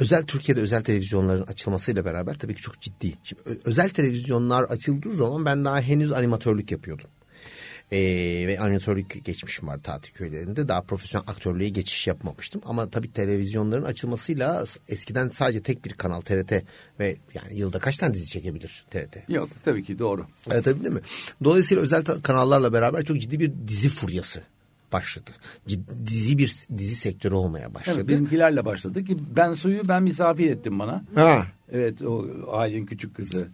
[0.00, 3.14] Özel Türkiye'de özel televizyonların açılmasıyla beraber tabii ki çok ciddi.
[3.22, 7.10] Şimdi özel televizyonlar açıldığı zaman ben daha henüz animatörlük yapıyordum.
[7.92, 10.68] Ee, ve animatörlük geçmişim var tatil köylerinde.
[10.68, 12.60] Daha profesyonel aktörlüğe geçiş yapmamıştım.
[12.64, 16.52] Ama tabii televizyonların açılmasıyla eskiden sadece tek bir kanal TRT
[17.00, 19.16] ve yani yılda kaç tane dizi çekebilir TRT?
[19.28, 20.26] Yok tabii ki doğru.
[20.50, 21.00] Evet tabii değil mi?
[21.44, 24.42] Dolayısıyla özel kanallarla beraber çok ciddi bir dizi furyası
[24.92, 25.30] başladı.
[26.06, 27.96] Dizi bir dizi sektörü olmaya başladı.
[27.96, 31.04] Evet, bizimkilerle başladı ki ben suyu ben misafir ettim bana.
[31.14, 31.46] Ha.
[31.72, 33.48] Evet o ailenin küçük kızı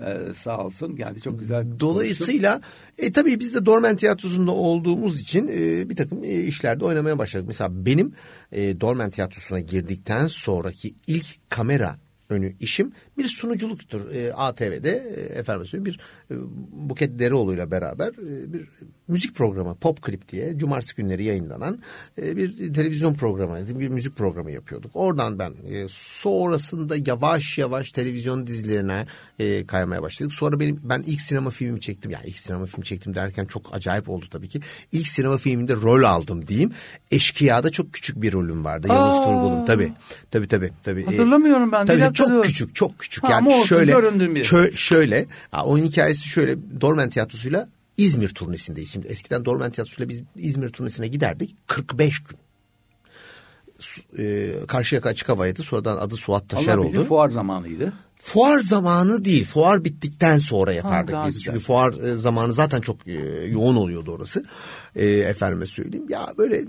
[0.00, 1.66] e, sağ olsun geldi çok güzel.
[1.80, 2.60] Dolayısıyla
[2.98, 7.46] e, tabii biz de Dormen Tiyatrosu'nda olduğumuz için e, bir takım e, işlerde oynamaya başladık.
[7.48, 8.12] Mesela benim
[8.52, 14.10] e, Dormen Tiyatrosu'na girdikten sonraki ilk kamera önü işim bir sunuculuktur.
[14.10, 15.98] E, ATV'de e, efendim söyleyeyim
[16.30, 16.38] bir e,
[16.88, 18.68] Buket Dereoğlu'yla beraber e, bir
[19.08, 21.82] müzik programı Pop Clip diye cumartesi günleri yayınlanan
[22.18, 24.90] e, bir televizyon programı, bir müzik programı yapıyorduk.
[24.94, 29.06] Oradan ben e, sonrasında yavaş yavaş televizyon dizilerine
[29.38, 30.34] e, kaymaya başladık.
[30.34, 32.10] Sonra benim ben ilk sinema filmi çektim.
[32.10, 34.60] Yani ilk sinema film çektim derken çok acayip oldu tabii ki.
[34.92, 36.72] İlk sinema filminde rol aldım diyeyim.
[37.10, 38.88] Eşkıya'da çok küçük bir rolüm vardı.
[38.88, 39.24] Yavuz.
[39.24, 39.92] Turgul'un tabii.
[40.30, 40.72] Tabii tabii.
[40.82, 41.00] tabii.
[41.00, 43.11] E, Hatırlamıyorum ben, Tabii çok küçük çok küçük.
[43.22, 43.92] Ha, yani ama şöyle
[44.34, 44.44] bir.
[44.44, 48.90] şö- şöyle ha, oyun hikayesi şöyle Dormen Tiyatrosu'yla İzmir turnesindeyiz.
[48.90, 52.38] Şimdi eskiden Dormen Tiyatrosu'yla biz İzmir turnesine giderdik 45 gün.
[54.18, 55.62] E, Karşıyaka açık havaydı.
[55.62, 57.04] Sonradan adı Suat Taşer Allah oldu.
[57.04, 57.92] fuar zamanıydı.
[58.16, 59.44] Fuar zamanı değil.
[59.44, 61.34] Fuar bittikten sonra yapardık daha biz.
[61.38, 61.52] güzel.
[61.52, 63.12] Çünkü fuar e, zamanı zaten çok e,
[63.50, 64.44] yoğun oluyordu orası.
[64.96, 66.06] E, efendime söyleyeyim.
[66.08, 66.64] Ya böyle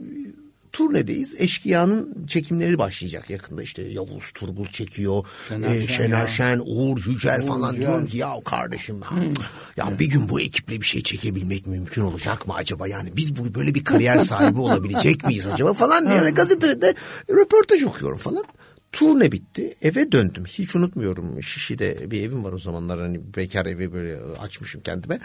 [0.73, 1.35] turnedeyiz.
[1.37, 3.63] Eşkıya'nın çekimleri başlayacak yakında.
[3.63, 5.25] İşte Yavuz Turgul çekiyor.
[5.49, 6.27] Şener e, Şen Şener ya.
[6.27, 7.73] Şen, Uğur Yücel Uğur falan.
[7.73, 7.87] Yücel.
[7.87, 9.33] Diyorum ki ya kardeşim ben,
[9.77, 12.87] ya bir gün bu ekiple bir şey çekebilmek mümkün olacak mı acaba?
[12.87, 16.95] Yani biz bu böyle bir kariyer sahibi olabilecek miyiz acaba falan diye yani gazetede
[17.29, 18.45] röportaj okuyorum falan.
[18.93, 19.75] Turne bitti.
[19.81, 20.45] Eve döndüm.
[20.45, 21.43] Hiç unutmuyorum.
[21.43, 22.99] Şişli'de bir evim var o zamanlar.
[22.99, 25.19] Hani bekar evi böyle açmışım kendime.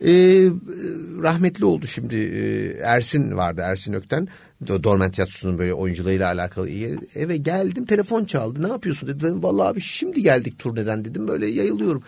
[0.00, 0.10] Ee,
[1.22, 2.16] rahmetli oldu şimdi.
[2.16, 3.62] Ee, Ersin vardı.
[3.64, 4.28] Ersin Ökten.
[4.64, 6.70] Do- Dormen Tiyatrosu'nun böyle oyuncularıyla alakalı.
[7.14, 7.84] Eve geldim.
[7.86, 8.62] Telefon çaldı.
[8.62, 9.20] Ne yapıyorsun dedi.
[9.20, 11.28] Dedim, Vallahi abi şimdi geldik turneden dedim.
[11.28, 12.02] Böyle yayılıyorum.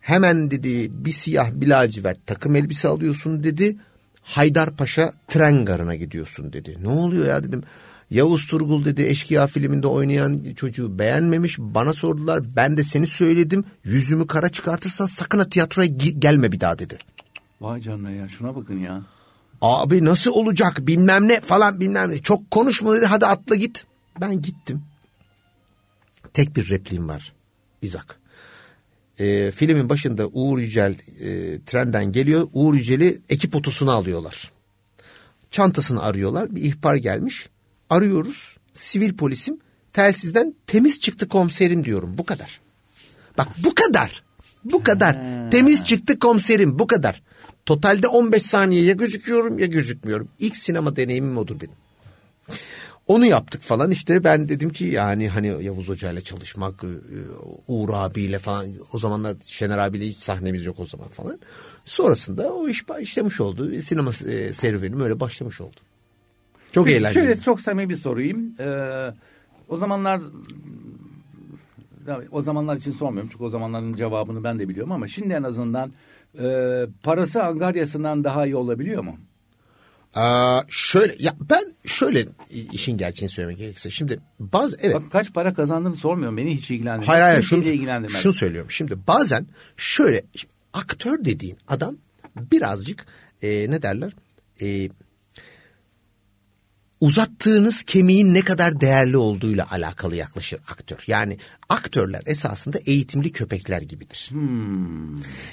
[0.00, 3.76] Hemen dedi bir siyah bir lacivert takım elbise alıyorsun dedi.
[4.22, 6.78] Haydarpaşa tren garına gidiyorsun dedi.
[6.82, 7.62] Ne oluyor ya dedim.
[8.10, 11.58] Yavuz Turgul dedi Eşkıya filminde oynayan çocuğu beğenmemiş.
[11.58, 13.64] Bana sordular ben de seni söyledim.
[13.84, 15.86] Yüzümü kara çıkartırsan sakın ha tiyatroya
[16.18, 16.98] gelme bir daha dedi.
[17.60, 19.02] Vay canına ya şuna bakın ya.
[19.62, 22.18] Abi nasıl olacak bilmem ne falan bilmem ne.
[22.18, 23.84] Çok konuşma dedi hadi atla git.
[24.20, 24.82] Ben gittim.
[26.32, 27.32] Tek bir repliğim var.
[27.82, 28.18] İzak.
[29.18, 32.48] Ee, filmin başında Uğur Yücel e, trenden geliyor.
[32.52, 34.52] Uğur Yücel'i ekip otosuna alıyorlar.
[35.50, 36.54] Çantasını arıyorlar.
[36.54, 37.48] Bir ihbar gelmiş.
[37.90, 38.56] Arıyoruz.
[38.74, 39.58] Sivil polisim.
[39.92, 42.18] Telsizden temiz çıktı komiserim diyorum.
[42.18, 42.60] Bu kadar.
[43.38, 44.22] Bak bu kadar.
[44.64, 45.18] Bu kadar.
[45.50, 47.22] Temiz çıktı komiserim bu kadar.
[47.66, 50.28] Totalde 15 saniye ya gözüküyorum ya gözükmüyorum.
[50.38, 51.74] İlk sinema deneyimim odur benim.
[53.06, 56.88] Onu yaptık falan işte ben dedim ki yani hani Yavuz Hoca ile çalışmak, e,
[57.68, 61.38] Uğur abiyle falan o zamanlar Şener abiyle hiç sahnemiz yok o zaman falan.
[61.84, 63.80] Sonrasında o iş işlemiş oldu.
[63.80, 65.76] Sinema e, serüvenim öyle başlamış oldu.
[66.76, 67.24] Çok Peki, eğlenceli.
[67.24, 68.54] Şöyle çok samimi bir sorayım.
[68.60, 69.10] Ee,
[69.68, 70.20] o zamanlar
[72.30, 75.92] o zamanlar için sormuyorum çünkü o zamanların cevabını ben de biliyorum ama şimdi en azından
[76.40, 76.46] e,
[77.02, 79.16] parası angaryasından daha iyi olabiliyor mu?
[80.14, 82.24] Aa, şöyle ya ben şöyle
[82.72, 87.08] işin gerçeğini söylemek gerekirse şimdi bazı evet Bak kaç para kazandığını sormuyorum beni hiç ilgilendirmez.
[87.08, 88.22] Hayır hayır şunu, ilgilendirmez.
[88.22, 88.70] şunu söylüyorum.
[88.70, 90.22] Şimdi bazen şöyle
[90.72, 91.96] aktör dediğin adam
[92.36, 93.06] birazcık
[93.42, 94.12] e, ne derler
[94.62, 94.88] e,
[97.00, 101.04] uzattığınız kemiğin ne kadar değerli olduğuyla alakalı yaklaşır aktör.
[101.06, 104.30] Yani aktörler esasında eğitimli köpekler gibidir.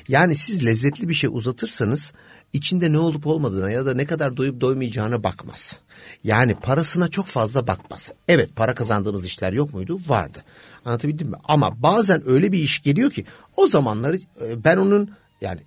[0.07, 2.13] Yani siz lezzetli bir şey uzatırsanız
[2.53, 5.79] içinde ne olup olmadığına ya da ne kadar doyup doymayacağına bakmaz.
[6.23, 8.11] Yani parasına çok fazla bakmaz.
[8.27, 9.99] Evet para kazandığımız işler yok muydu?
[10.07, 10.43] Vardı.
[10.85, 11.35] Anlatabildim mi?
[11.43, 13.25] Ama bazen öyle bir iş geliyor ki
[13.55, 15.61] o zamanları e, ben onun yani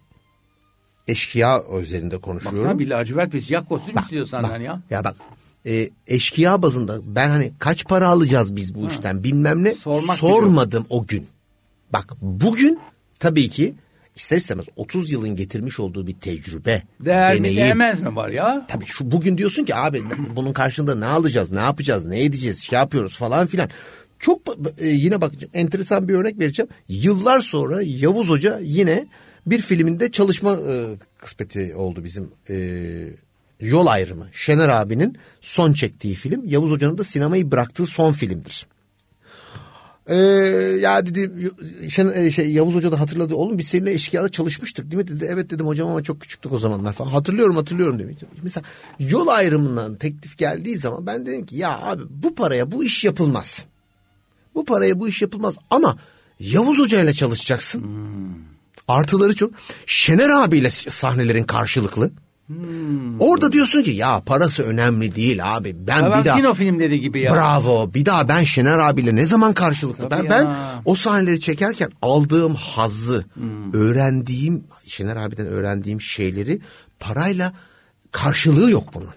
[1.08, 2.64] eşkıya üzerinde konuşuyorum.
[2.64, 4.82] Baksana bir lacivert bir siyah kostüm istiyor senden Bak, ya.
[4.90, 5.16] Ya bak
[5.66, 10.86] e, eşkıya bazında ben hani kaç para alacağız biz bu işten bilmem ne Sormak sormadım
[10.90, 11.26] o gün.
[11.92, 12.78] Bak bugün
[13.20, 13.74] tabii ki
[14.16, 17.56] ister istemez 30 yılın getirmiş olduğu bir tecrübe, Değer mi deneyim.
[17.56, 18.66] değmez mi var ya?
[18.68, 20.02] Tabii şu bugün diyorsun ki abi
[20.36, 23.70] bunun karşında ne alacağız, ne yapacağız, ne edeceğiz, şey yapıyoruz falan filan.
[24.18, 24.40] Çok
[24.78, 26.68] e, yine bak enteresan bir örnek vereceğim.
[26.88, 29.06] Yıllar sonra Yavuz Hoca yine
[29.46, 32.56] bir filminde çalışma e, kısmeti oldu bizim e,
[33.60, 34.26] Yol Ayrımı.
[34.32, 36.42] Şener abinin son çektiği film.
[36.46, 38.66] Yavuz Hoca'nın da sinemayı bıraktığı son filmdir.
[40.08, 40.14] Ee,
[40.80, 41.50] ya dedi
[41.90, 43.34] şey, e, şey, Yavuz Hoca da hatırladı.
[43.34, 45.08] Oğlum biz seninle eşkıyada çalışmıştık değil mi?
[45.08, 47.10] Dedi evet dedim hocam ama çok küçüktük o zamanlar falan.
[47.10, 48.18] Hatırlıyorum hatırlıyorum demek.
[48.42, 48.64] Mesela
[48.98, 53.64] yol ayrımından teklif geldiği zaman ben dedim ki ya abi bu paraya bu iş yapılmaz.
[54.54, 55.98] Bu paraya bu iş yapılmaz ama
[56.40, 57.84] Yavuz Hoca ile çalışacaksın.
[58.88, 59.50] Artıları çok.
[59.86, 62.10] Şener abiyle sahnelerin karşılıklı.
[63.20, 65.76] Orada diyorsun ki ya parası önemli değil abi.
[65.78, 67.34] Ben bir daha Tarantino filmleri gibi ya.
[67.34, 67.94] Bravo.
[67.94, 70.08] Bir daha ben Şener abiyle ne zaman karşılıklı?
[70.08, 70.82] Tabii Ben, ben ya.
[70.84, 73.72] o sahneleri çekerken aldığım hazzı, Hmm.
[73.72, 76.60] öğrendiğim Şener abiden öğrendiğim şeyleri
[77.00, 77.52] parayla
[78.10, 79.08] karşılığı yok bunun.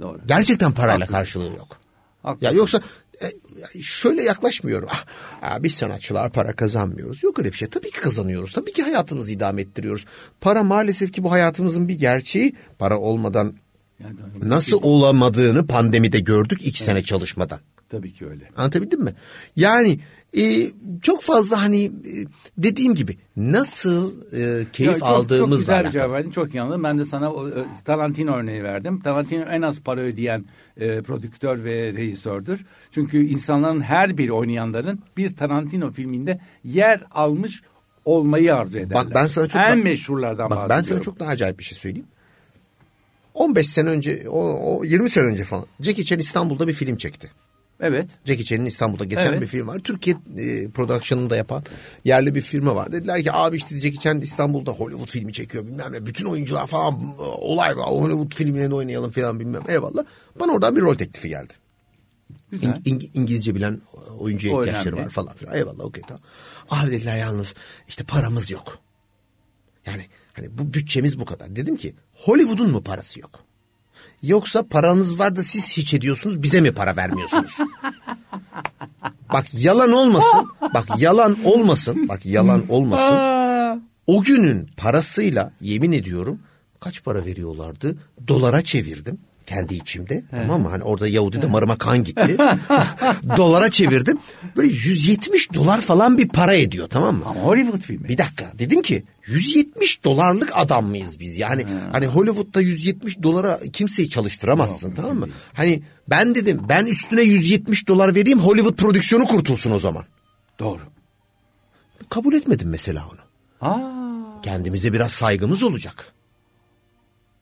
[0.00, 0.18] Doğru.
[0.26, 1.68] Gerçekten parayla karşılığı yok.
[2.22, 2.46] Haklısın.
[2.46, 2.80] Ya yoksa
[3.80, 4.88] şöyle yaklaşmıyorum.
[5.42, 7.22] Ah, biz sanatçılar para kazanmıyoruz.
[7.22, 7.68] Yok öyle bir şey.
[7.68, 8.52] Tabii ki kazanıyoruz.
[8.52, 10.04] Tabii ki hayatımızı idame ettiriyoruz.
[10.40, 12.54] Para maalesef ki bu hayatımızın bir gerçeği.
[12.78, 13.54] Para olmadan
[14.02, 17.58] Yani, nasıl olamadığını pandemide gördük iki sene çalışmadan.
[17.88, 18.50] Tabii ki öyle.
[18.56, 19.14] Anlatabildim mi?
[19.56, 20.00] Yani
[20.36, 20.70] e,
[21.02, 21.90] çok fazla hani e,
[22.58, 25.92] dediğim gibi nasıl e, keyif Ya çok, çok aldığımızla güzel bir alakalı.
[25.92, 26.30] cevap verdin.
[26.30, 26.82] Çok iyi anladım.
[26.82, 27.52] Ben de sana o, e,
[27.84, 29.00] Tarantino örneği verdim.
[29.00, 30.44] Tarantino en az para ödeyen
[30.78, 32.66] e, prodüktör ve rejisördür.
[32.90, 37.62] Çünkü insanların her biri oynayanların bir Tarantino filminde yer almış
[38.04, 38.94] olmayı arzu ederler.
[39.06, 41.04] Bak ben sana çok en da- meşhurlardan Bak ben bahsediyorum.
[41.04, 42.06] sana çok daha acayip bir şey söyleyeyim.
[43.34, 44.40] 15 sene önce, o,
[44.78, 47.30] o 20 sene önce falan Jackie Chan İstanbul'da bir film çekti.
[47.80, 48.10] Evet.
[48.24, 49.42] Jackie Chan'in İstanbul'da geçen Evet.
[49.42, 49.78] bir film var.
[49.78, 51.62] Türkiye e, production'ını da yapan
[52.04, 52.92] yerli bir firma var.
[52.92, 56.06] Dediler ki abi işte Jackie Chan İstanbul'da Hollywood filmi çekiyor bilmem ne.
[56.06, 57.86] Bütün oyuncular falan e, olay var.
[57.86, 59.62] Hollywood filmine de oynayalım falan bilmem.
[59.68, 60.04] Eyvallah.
[60.40, 61.52] Bana oradan bir rol teklifi geldi.
[62.50, 62.68] Güzel.
[62.68, 63.80] İng- İng- İngilizce bilen
[64.18, 65.06] oyuncuya O ihtiyaçları önemli.
[65.06, 65.54] var falan filan.
[65.54, 66.22] Eyvallah okey tamam.
[66.70, 67.54] Abi dediler yalnız
[67.88, 68.78] işte paramız yok.
[69.86, 71.56] Yani hani bu bütçemiz bu kadar.
[71.56, 73.40] Dedim ki Hollywood'un mu parası yok?
[74.22, 77.58] Yoksa paranız var da siz hiç ediyorsunuz bize mi para vermiyorsunuz?
[79.32, 80.48] bak yalan olmasın.
[80.74, 82.08] Bak yalan olmasın.
[82.08, 83.18] Bak yalan olmasın.
[84.06, 86.40] O günün parasıyla yemin ediyorum
[86.80, 87.98] kaç para veriyorlardı?
[88.28, 89.18] Dolara çevirdim
[89.48, 90.22] kendi içimde.
[90.30, 90.68] Tamam mı?
[90.68, 92.36] Hani orada Yahudi damarıma kan gitti.
[93.36, 94.18] Dolara çevirdim.
[94.56, 97.24] Böyle 170 dolar falan bir para ediyor tamam mı?
[97.26, 98.08] Ama Hollywood filmi.
[98.08, 101.38] Bir dakika dedim ki 170 dolarlık adam mıyız biz?
[101.38, 105.28] Yani hani Hollywood'da 170 dolara kimseyi çalıştıramazsın tamam mı?
[105.52, 110.04] Hani ben dedim ben üstüne 170 dolar vereyim Hollywood prodüksiyonu kurtulsun o zaman.
[110.58, 110.80] Doğru.
[112.08, 113.20] Kabul etmedim mesela onu.
[113.70, 116.12] Aa, Kendimize biraz saygımız olacak.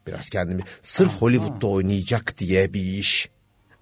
[0.06, 3.28] Biraz kendimi sırf Hollywood'da oynayacak diye bir iş.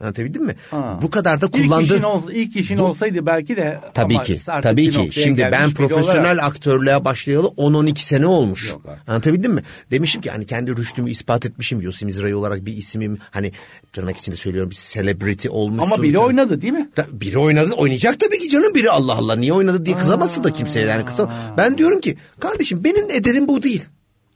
[0.00, 0.56] Anlatabildim mi?
[0.70, 0.98] Ha.
[1.02, 1.94] Bu kadar da ilk kullandığı...
[1.94, 4.40] işin, ol, ilk işin olsaydı belki de Tabii ki.
[4.62, 5.20] Tabii ki.
[5.20, 8.68] Şimdi ben profesyonel olarak- aktörlüğe başlayalı 10-12 sene olmuş.
[8.68, 9.08] Yok artık.
[9.08, 9.62] Anlatabildim mi?
[9.90, 11.80] Demişim ki hani kendi rüştümü ispat etmişim.
[11.80, 13.52] Yosim İzrail olarak bir isimim hani
[13.92, 15.90] tırnak içinde söylüyorum bir celebrity olmuşsun.
[15.92, 16.24] Ama biri Tabii.
[16.24, 16.90] oynadı değil mi?
[16.94, 20.52] Ta- biri oynadı oynayacak tabii ki canım biri Allah Allah niye oynadı diye kızamazsın da
[20.52, 21.32] kimseye yani kısa.
[21.56, 23.84] Ben diyorum ki kardeşim benim ederim bu değil.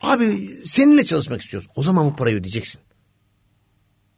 [0.00, 1.68] Abi seninle çalışmak istiyoruz.
[1.76, 2.80] O zaman bu parayı ödeyeceksin.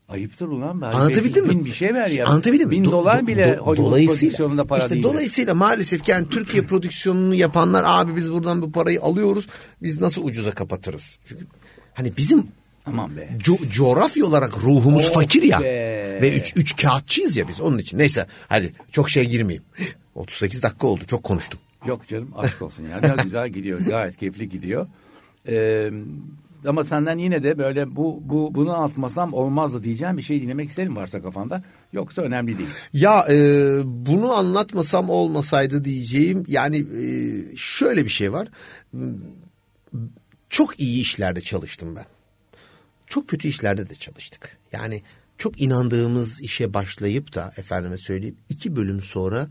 [0.08, 0.80] Ayıptır ulan.
[0.80, 1.50] Bari Anlatabildim 500 mi?
[1.50, 2.26] bin bir şey ver ya.
[2.26, 2.70] Anlatabildim mi?
[2.72, 5.02] Bin Do- dolar do- bile do- Hollywood prodüksiyonunda para işte değil.
[5.02, 9.46] Dolayısıyla maalesef yani Türkiye prodüksiyonunu yapanlar abi biz buradan bu parayı alıyoruz.
[9.82, 11.18] Biz nasıl ucuza kapatırız?
[11.28, 11.46] Çünkü
[11.94, 12.46] hani bizim
[12.86, 13.28] Aman be.
[13.38, 15.60] co- coğrafya olarak ruhumuz Of fakir ya.
[15.60, 16.18] be.
[16.22, 17.98] Ve üç, üç kağıtçıyız ya biz onun için.
[17.98, 19.64] Neyse hadi çok şey girmeyeyim.
[20.14, 21.60] 38 dakika oldu çok konuştum.
[21.86, 23.00] Yok canım aşk olsun ya.
[23.16, 23.78] Ne güzel gidiyor.
[23.80, 24.86] Gayet keyifli gidiyor.
[25.48, 25.90] Ee,
[26.66, 30.96] ama senden yine de böyle bu, bu bunu anlatmasam olmazdı diyeceğim bir şey dinlemek isterim
[30.96, 31.62] varsa kafanda.
[31.92, 32.68] Yoksa önemli değil.
[32.92, 33.36] Ya e,
[33.84, 37.06] bunu anlatmasam olmasaydı diyeceğim yani e,
[37.56, 38.48] şöyle bir şey var.
[40.48, 42.06] Çok iyi işlerde çalıştım ben.
[43.06, 44.58] Çok kötü işlerde de çalıştık.
[44.72, 45.02] Yani
[45.38, 49.48] çok inandığımız işe başlayıp da efendime söyleyeyim iki bölüm sonra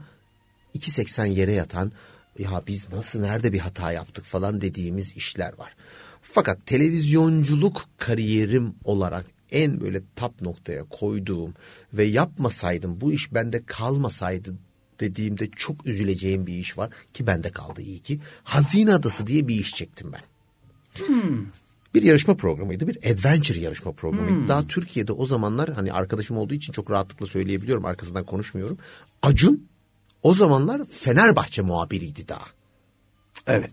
[0.75, 1.91] 2.80 yere yatan
[2.39, 5.75] ya biz nasıl nerede bir hata yaptık falan dediğimiz işler var.
[6.21, 11.53] Fakat televizyonculuk kariyerim olarak en böyle tap noktaya koyduğum
[11.93, 14.55] ve yapmasaydım bu iş bende kalmasaydı
[14.99, 18.19] dediğimde çok üzüleceğim bir iş var ki bende kaldı iyi ki.
[18.43, 20.21] Hazine Adası diye bir iş çektim ben.
[21.93, 22.87] Bir yarışma programıydı.
[22.87, 24.47] Bir adventure yarışma programıydı.
[24.47, 27.85] Daha Türkiye'de o zamanlar hani arkadaşım olduğu için çok rahatlıkla söyleyebiliyorum.
[27.85, 28.77] Arkasından konuşmuyorum.
[29.21, 29.67] Acun
[30.23, 32.45] o zamanlar Fenerbahçe muhabiriydi daha.
[33.47, 33.71] Evet.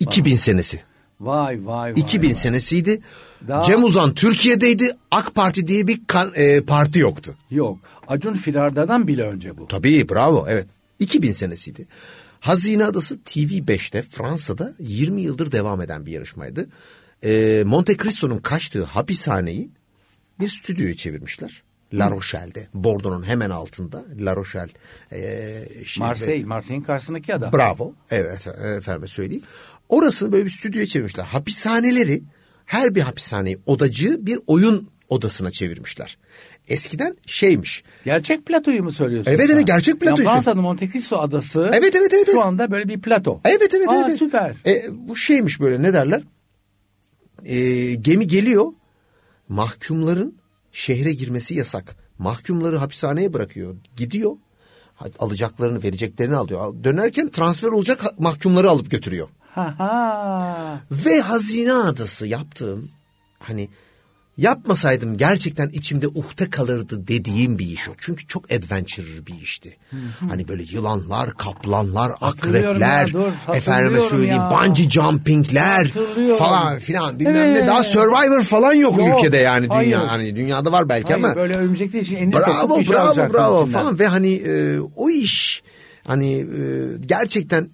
[0.00, 0.82] 2000 senesi.
[1.20, 2.00] Vay vay vay.
[2.00, 2.34] 2000 vay.
[2.34, 3.00] senesiydi.
[3.48, 4.96] Daha- Cem Uzan Türkiye'deydi.
[5.10, 7.36] AK Parti diye bir kan- e, parti yoktu.
[7.50, 7.78] Yok.
[8.08, 9.68] Acun Firarda'dan bile önce bu.
[9.68, 10.66] Tabii bravo evet.
[10.98, 11.86] 2000 senesiydi.
[12.40, 16.66] Hazine Adası TV5'te Fransa'da 20 yıldır devam eden bir yarışmaydı.
[17.24, 19.70] Ee, Monte Cristo'nun kaçtığı hapishaneyi
[20.40, 21.62] bir stüdyoya çevirmişler.
[21.94, 22.66] La Rochelle'de.
[22.74, 24.72] Bordeaux'un hemen altında La Rochelle.
[25.12, 26.44] Ee, şey- Marseille.
[26.44, 27.52] Marseille'in karşısındaki adam.
[27.52, 27.94] Bravo.
[28.10, 29.42] Evet efendim söyleyeyim.
[29.88, 31.24] Orasını böyle bir stüdyoya çevirmişler.
[31.24, 32.22] Hapishaneleri
[32.66, 36.18] her bir hapishaneyi odacı bir oyun odasına çevirmişler.
[36.68, 37.82] Eskiden şeymiş.
[38.04, 39.30] Gerçek platoyu mu söylüyorsun?
[39.30, 39.54] Evet, sen?
[39.56, 41.70] evet, gerçek platoyu Yani Fransa'nın Monte Cristo adası.
[41.74, 43.40] Evet, evet, evet, Şu anda böyle bir plato.
[43.44, 44.06] Evet evet Aa, evet.
[44.08, 44.18] evet.
[44.18, 44.56] Süper.
[44.66, 46.22] E, bu şeymiş böyle ne derler?
[47.44, 48.66] E, gemi geliyor.
[49.48, 50.34] mahkumların
[50.72, 51.96] şehre girmesi yasak.
[52.18, 53.76] Mahkumları hapishaneye bırakıyor.
[53.96, 54.36] Gidiyor.
[55.18, 56.74] Alacaklarını, vereceklerini alıyor.
[56.84, 59.28] Dönerken transfer olacak mahkumları alıp götürüyor.
[59.40, 60.80] Ha ha.
[60.90, 62.90] Ve Hazine Adası yaptığım
[63.38, 63.68] hani
[64.36, 67.92] yapmasaydım gerçekten içimde uhte kalırdı dediğim bir iş o.
[67.98, 69.76] Çünkü çok adventure bir işti.
[70.28, 74.50] Hani böyle yılanlar, kaplanlar, akrepler, ya, dur, efendime söyleyeyim ya.
[74.50, 75.90] bungee jumpingler
[76.38, 77.68] falan filan bilmem ne Evet.
[77.68, 79.86] daha Survivor falan yok, Yok, ülkede yani hayır.
[79.86, 83.66] dünya hani dünyada var belki Hayır, ama böyle örümcekli için elini bravo şey bravo bravo
[83.66, 85.62] falan ve hani e, o iş
[86.06, 86.44] hani e,
[87.06, 87.68] gerçekten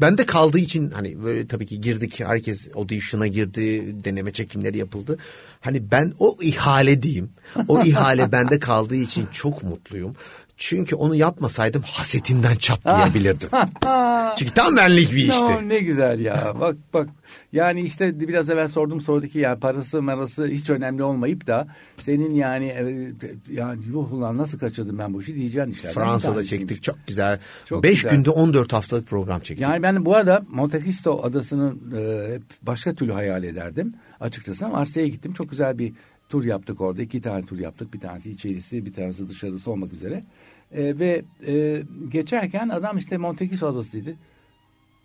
[0.00, 5.18] bende kaldığı için hani böyle tabii ki girdik herkes audition'a girdi deneme çekimleri yapıldı.
[5.60, 7.30] Hani ben o ihale diyeyim
[7.68, 10.16] o ihale bende kaldığı için çok mutluyum.
[10.56, 13.48] Çünkü onu yapmasaydım hasetimden çatlayabilirdim.
[14.36, 15.44] Çünkü tam benlik bir işti.
[15.44, 16.54] No, ne güzel ya.
[16.60, 17.08] Bak bak.
[17.52, 22.66] Yani işte biraz evvel sorduğum sorudaki ya parası marası hiç önemli olmayıp da senin yani
[22.66, 23.12] e,
[23.52, 27.40] yani yuh ulan nasıl kaçırdım ben bu işi diyeceğin bir Fransa'da çektik çok güzel.
[27.66, 28.16] Çok Beş güzel.
[28.16, 29.60] günde 14 haftalık program çektik.
[29.60, 33.94] Yani ben bu arada Monte Cristo adasını e, hep başka türlü hayal ederdim.
[34.20, 35.32] Açıkçası Marsilya'ya gittim.
[35.32, 35.92] Çok güzel bir
[36.28, 37.02] tur yaptık orada.
[37.02, 37.94] İki tane tur yaptık.
[37.94, 40.24] Bir tanesi içerisi, bir tanesi dışarısı olmak üzere.
[40.72, 44.16] E, ve e, geçerken adam işte Monte Cristo adası dedi.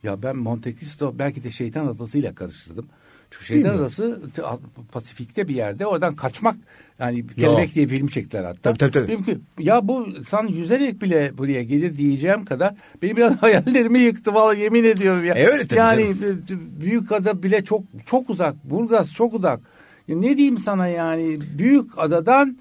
[0.04, 2.86] Ya ben Monte Cristo belki de şeytan adasıyla karıştırdım.
[3.32, 4.22] Çünkü şeytan adası
[4.92, 6.56] Pasifik'te bir yerde oradan kaçmak
[7.00, 8.74] yani kelebek diye film çektiler hatta.
[8.74, 9.26] Tabii, tabii, tabii.
[9.26, 14.60] Ki ya bu sen yüzerek bile buraya gelir diyeceğim kadar benim biraz hayallerimi yıktı vallahi
[14.60, 15.34] yemin ediyorum ya.
[15.34, 18.64] E öyle tabii Yani e, büyük ada bile çok çok uzak.
[18.64, 19.60] Burgaz çok uzak.
[20.08, 22.58] Ya ne diyeyim sana yani büyük adadan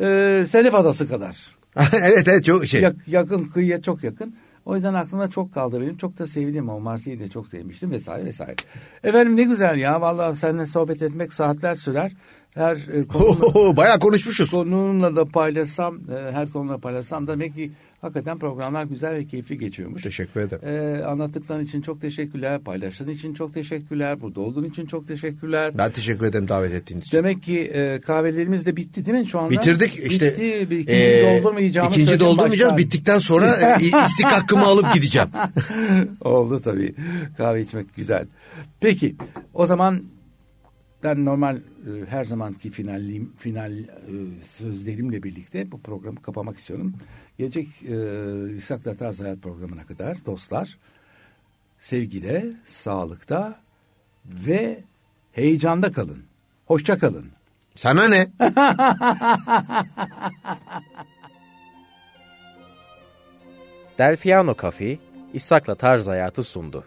[0.00, 1.59] e, Selef Adası kadar.
[1.92, 2.80] evet evet çok şey.
[2.82, 4.34] Yak- yakın kıyıya çok yakın.
[4.64, 5.96] O yüzden aklımda çok kaldı benim.
[5.96, 8.54] Çok da sevdim o Marsilya'yı da çok sevmiştim vesaire vesaire.
[9.04, 10.00] Efendim ne güzel ya.
[10.00, 12.12] Vallahi seninle sohbet etmek saatler sürer.
[12.54, 14.50] Her e, konumla, Bayağı konuşmuşuz.
[14.50, 20.02] konumla da paylaşsam, e, her konuda paylaşsam demek ki hakikaten programlar güzel ve keyifli geçiyormuş.
[20.02, 20.68] Teşekkür ederim.
[20.68, 22.60] E, anlattıkların için çok teşekkürler.
[22.60, 24.20] Paylaştığın için çok teşekkürler.
[24.20, 25.78] Burada olduğun için çok teşekkürler.
[25.78, 27.18] Ben teşekkür ederim davet ettiğiniz için.
[27.18, 29.50] Demek ki e, kahvelerimiz de bitti değil mi şu anda?
[29.50, 30.30] Bitirdik işte.
[30.30, 30.70] Bitti.
[30.70, 32.72] Bir ikinci e, doldurmayacağımız ikinci doldurmayacağız.
[32.72, 32.78] baştan.
[32.78, 35.28] Bittikten sonra e, istik hakkımı alıp gideceğim.
[36.20, 36.94] Oldu tabii.
[37.36, 38.26] Kahve içmek güzel.
[38.80, 39.16] Peki
[39.54, 40.00] o zaman
[41.02, 41.60] ben normal e,
[42.08, 43.86] her zamanki finalim, final e,
[44.58, 46.94] sözlerimle birlikte bu programı kapamak istiyorum.
[47.40, 50.78] Gelecek e, İshak'la Tarz Hayat programına kadar dostlar
[51.78, 53.60] sevgide, sağlıkta
[54.24, 54.80] ve
[55.32, 56.24] heyecanda kalın.
[56.66, 57.26] Hoşça kalın.
[57.74, 58.26] Sana ne?
[63.98, 64.98] Delfiano Cafe,
[65.34, 66.84] İshak'la Tarz Hayatı sundu.